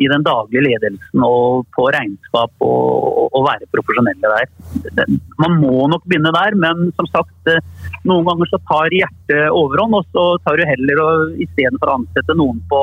[0.00, 5.16] i den daglige ledelsen og på regnskap, og, og være profesjonelle der.
[5.40, 7.62] Man må nok begynne der, men som sagt, eh,
[8.04, 12.36] noen ganger så tar hjertet overhånd, og så tar du heller og istedenfor å ansette
[12.36, 12.82] noen på,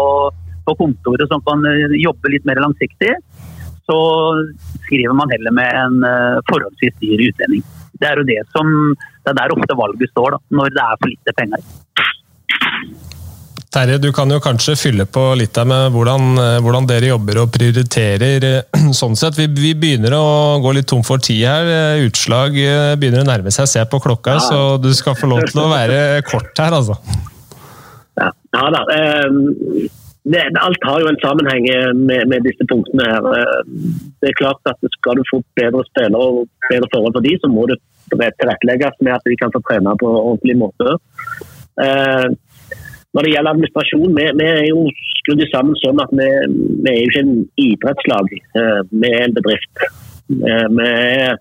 [0.68, 3.15] på kontoret som kan eh, jobbe litt mer langsiktig,
[3.88, 3.97] så
[4.84, 7.63] skriver man heller med en eh, forholdsvis dyr utlending.
[7.97, 10.99] Det er jo det som Det er der ofte valget står, da, når det er
[11.01, 11.63] for lite penger.
[13.74, 17.49] Terje, du kan jo kanskje fylle på litt der med hvordan, hvordan dere jobber og
[17.51, 18.45] prioriterer.
[18.99, 19.36] sånn sett.
[19.38, 20.24] Vi, vi begynner å
[20.63, 21.68] gå litt tom for tid her.
[22.05, 22.55] Utslag
[22.97, 23.68] begynner å nærme seg.
[23.68, 24.45] Se på klokka, Ja.
[24.47, 26.95] så du skal få lov til å være kort her, altså.
[28.18, 28.86] Ja, ja da.
[28.95, 29.89] eh,
[30.34, 33.28] Det, alt har jo en sammenheng eh, med, med disse punktene her.
[33.39, 33.61] Eh,
[34.21, 37.51] Det er klart at Skal du få bedre spillere og bedre forhold for de, så
[37.51, 37.80] må det
[38.11, 40.97] tilrettelegges med at de kan få trene på ordentlig måte.
[41.84, 42.28] Eh,
[43.15, 44.84] Når det gjelder administrasjon, vi, vi er jo
[45.21, 46.28] skrudd sammen sånn at vi,
[46.84, 47.38] vi er jo ikke en
[47.69, 49.88] idrettslag, eh, vi er en bedrift.
[50.28, 51.38] Vi er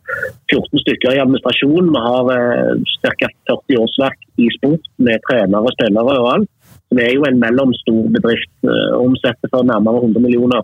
[0.46, 1.90] 14 stykker i administrasjon.
[1.90, 2.28] Vi har
[3.02, 3.30] ca.
[3.50, 6.52] 40 årsverk i sport med trenere og spillere og alt.
[6.96, 10.62] Vi er jo en mellomstor bedrift, eh, omsetter for nærmere 100 millioner.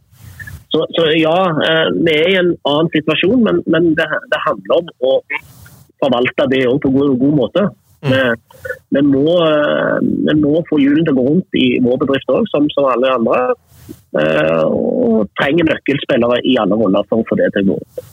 [0.72, 1.36] Så, så ja,
[1.68, 5.18] eh, vi er i en annen situasjon, men, men det, det handler om å
[6.02, 7.66] forvalte det òg på god, god måte.
[8.02, 8.22] Vi,
[8.96, 12.48] vi, må, eh, vi må få hjulene til å gå rundt i vår bedrift òg,
[12.54, 13.42] som, som alle andre.
[14.72, 18.10] Og trenger nøkkelspillere i alle roller for å få det til å gå rundt.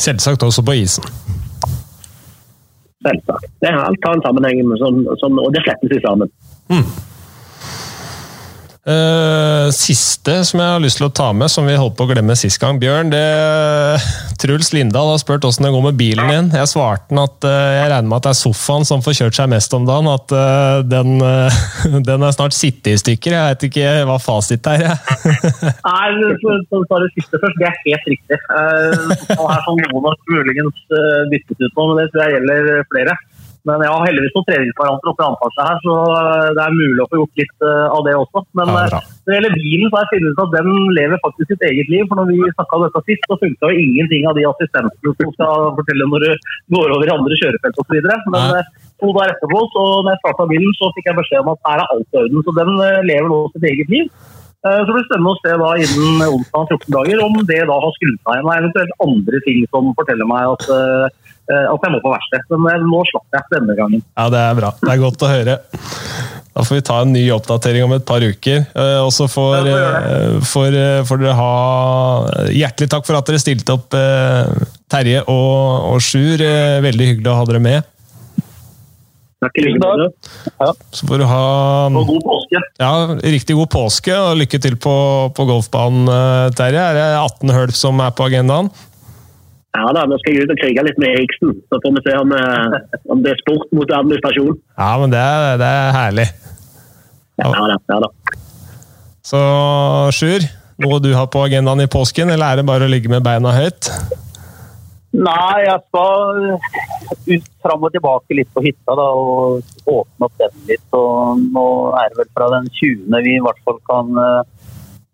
[0.00, 1.04] Selvsagt også på isen.
[3.06, 3.46] Selvsagt.
[3.62, 6.32] Det er alt har en sammenheng, med sånn, sånn, og det slettes seg sammen.
[8.90, 12.10] Eh, siste som jeg har lyst til å ta med, som vi holdt på å
[12.10, 12.78] glemme sist gang.
[12.80, 13.20] Bjørn, det,
[14.40, 16.48] Truls Lindahl har spurt åssen det går med bilen din.
[16.56, 19.38] Jeg svarte han at eh, jeg regner med at det er sofaen som får kjørt
[19.38, 20.10] seg mest om dagen.
[20.10, 21.22] At eh, den,
[22.08, 23.36] den er snart sittet i stykker.
[23.36, 24.86] Jeg vet ikke hva fasit er.
[25.90, 28.40] Nei, for å ta det siste først, det er helt riktig.
[28.50, 32.88] Uh, her sånn noen har muligens uh, byttet ut nå, men det tror jeg gjelder
[32.90, 33.18] flere.
[33.68, 37.02] Men jeg har heldigvis noen treningsvarianter oppe i antasjet her, så uh, det er mulig
[37.04, 38.42] å få gjort litt uh, av det også.
[38.60, 41.22] Men Ja, uh, når det gjelder bilen, så har jeg funnet ut at den lever
[41.26, 42.04] faktisk sitt eget liv.
[42.08, 45.34] For når vi snakka om dette sist, så funka jo ingenting av de assistentene som
[45.36, 47.96] skal fortelle når du går over i andre kjørefelt osv.
[48.34, 51.54] Men uh, to dager etterpå, så når jeg starta bilen, så fikk jeg beskjed om
[51.54, 52.44] at her er alt i orden.
[52.46, 52.76] Så den
[53.12, 54.12] lever nå sitt eget liv.
[54.60, 57.76] Så Så det blir spennende å se da innen onsdag 14 dager om det da
[57.80, 61.12] har skrudd seg igjen, eventuelt andre ting som forteller meg at, eh, eh,
[61.50, 62.44] at jeg må på verksted.
[62.56, 64.02] Men eh, nå slapp jeg denne gangen.
[64.16, 64.70] Ja, det er bra.
[64.80, 65.58] Det er godt å høre.
[66.50, 68.64] Da får vi ta en ny oppdatering om et par uker.
[68.74, 71.52] Eh, Og så får, Ja, eh, eh, dere ha
[72.50, 74.50] Hjertelig takk for at dere stilte opp, eh,
[74.90, 76.42] Terje og, og Sjur.
[76.42, 77.86] Eh, Veldig hyggelig å ha dere med.
[79.40, 80.10] Takk i like måte.
[80.92, 81.44] Så får du ha
[81.88, 82.60] Og god påske.
[82.82, 82.90] ja,
[83.24, 84.92] riktig god påske og lykke til på,
[85.32, 86.82] på golfbanen, eh, Terje.
[86.90, 88.68] Er det 18 hull som er på agendaen?
[89.70, 91.52] Ja da, nå skal jeg ut og krige litt med Eriksen.
[91.70, 92.78] Så får vi se om, eh,
[93.14, 94.56] om det er sport mot administrasjon.
[94.74, 96.26] Ja, men det er, det er herlig.
[97.40, 98.10] Ja da, ja da.
[99.24, 99.40] Så
[100.16, 100.44] Sjur,
[100.82, 103.54] noe du har på agendaen i påsken, eller er det bare å ligge med beina
[103.54, 103.92] høyt?
[105.10, 106.36] Nei, jeg skal
[107.30, 110.86] ut fram og tilbake litt på hytta da, og åpne opp den litt.
[110.94, 111.66] Og nå
[111.98, 113.18] er det vel fra den 20.
[113.26, 114.70] vi i hvert fall kan eh,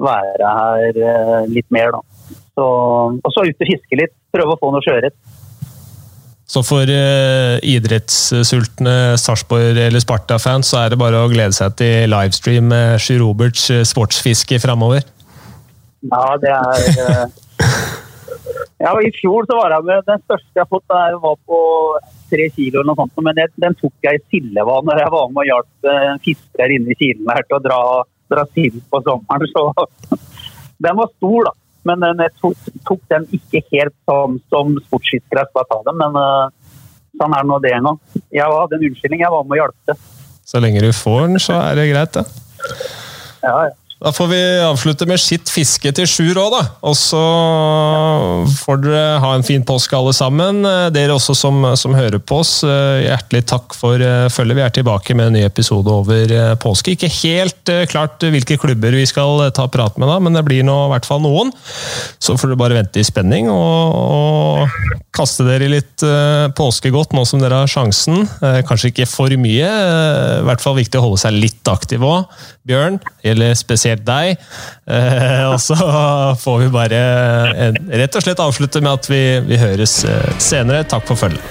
[0.07, 2.16] være her eh, litt mer, da.
[2.57, 2.67] Så,
[3.21, 4.15] og så ut og fiske litt.
[4.33, 5.17] Prøve å få noe sjøørret.
[6.47, 12.07] Så for uh, idrettssultne Sarpsborg- eller Sparta-fans så er det bare å glede seg til
[12.13, 15.03] livestream med Sjur Roberts eh, sportsfiske framover.
[16.07, 17.27] Ja, det er uh,
[18.85, 21.61] Ja, I fjor så var jeg med Den største jeg har fått, der var på
[22.31, 23.23] tre kilo eller noe sånt.
[23.25, 26.23] Men den, den tok jeg i Sildeva når jeg var med og hjalp eh, en
[26.23, 27.81] fisker her inne i Kilen her til å dra,
[28.33, 29.51] dra sild på sommeren.
[29.51, 30.19] Så
[30.87, 31.55] den var stor, da.
[31.87, 35.99] Men den, jeg tok, den ikke helt som, som sportsfiskere skal ta den.
[36.03, 36.77] Men eh,
[37.21, 37.99] sånn er nå det gang.
[38.35, 40.05] Jeg hadde en unnskyldning, jeg var med og hjalp til.
[40.47, 42.25] Så lenge du får den, så er det greit, det.
[43.43, 43.75] Ja, ja.
[44.07, 46.61] Da får vi avslutte med skitt fiske til Sjur òg, da.
[46.87, 47.23] Og så
[48.61, 50.61] får dere ha en fin påske, alle sammen.
[50.95, 53.99] Dere også som, som hører på oss, hjertelig takk for
[54.31, 54.61] følget.
[54.61, 56.95] Vi er tilbake med en ny episode over påske.
[56.95, 60.79] Ikke helt klart hvilke klubber vi skal ta prat med da, men det blir nå
[60.85, 61.51] i hvert fall noen.
[62.23, 66.07] Så får dere bare vente i spenning og, og kaste dere litt
[66.55, 68.29] påskegodt nå som dere har sjansen.
[68.71, 72.31] Kanskje ikke for mye, i hvert fall viktig å holde seg litt aktiv òg.
[72.67, 74.43] Bjørn, gjelder spesielt deg.
[74.87, 75.77] Eh, og så
[76.43, 77.01] får vi bare
[78.03, 80.85] rett og slett avslutte med at vi, vi høres eh, senere.
[80.89, 81.43] Takk for følget.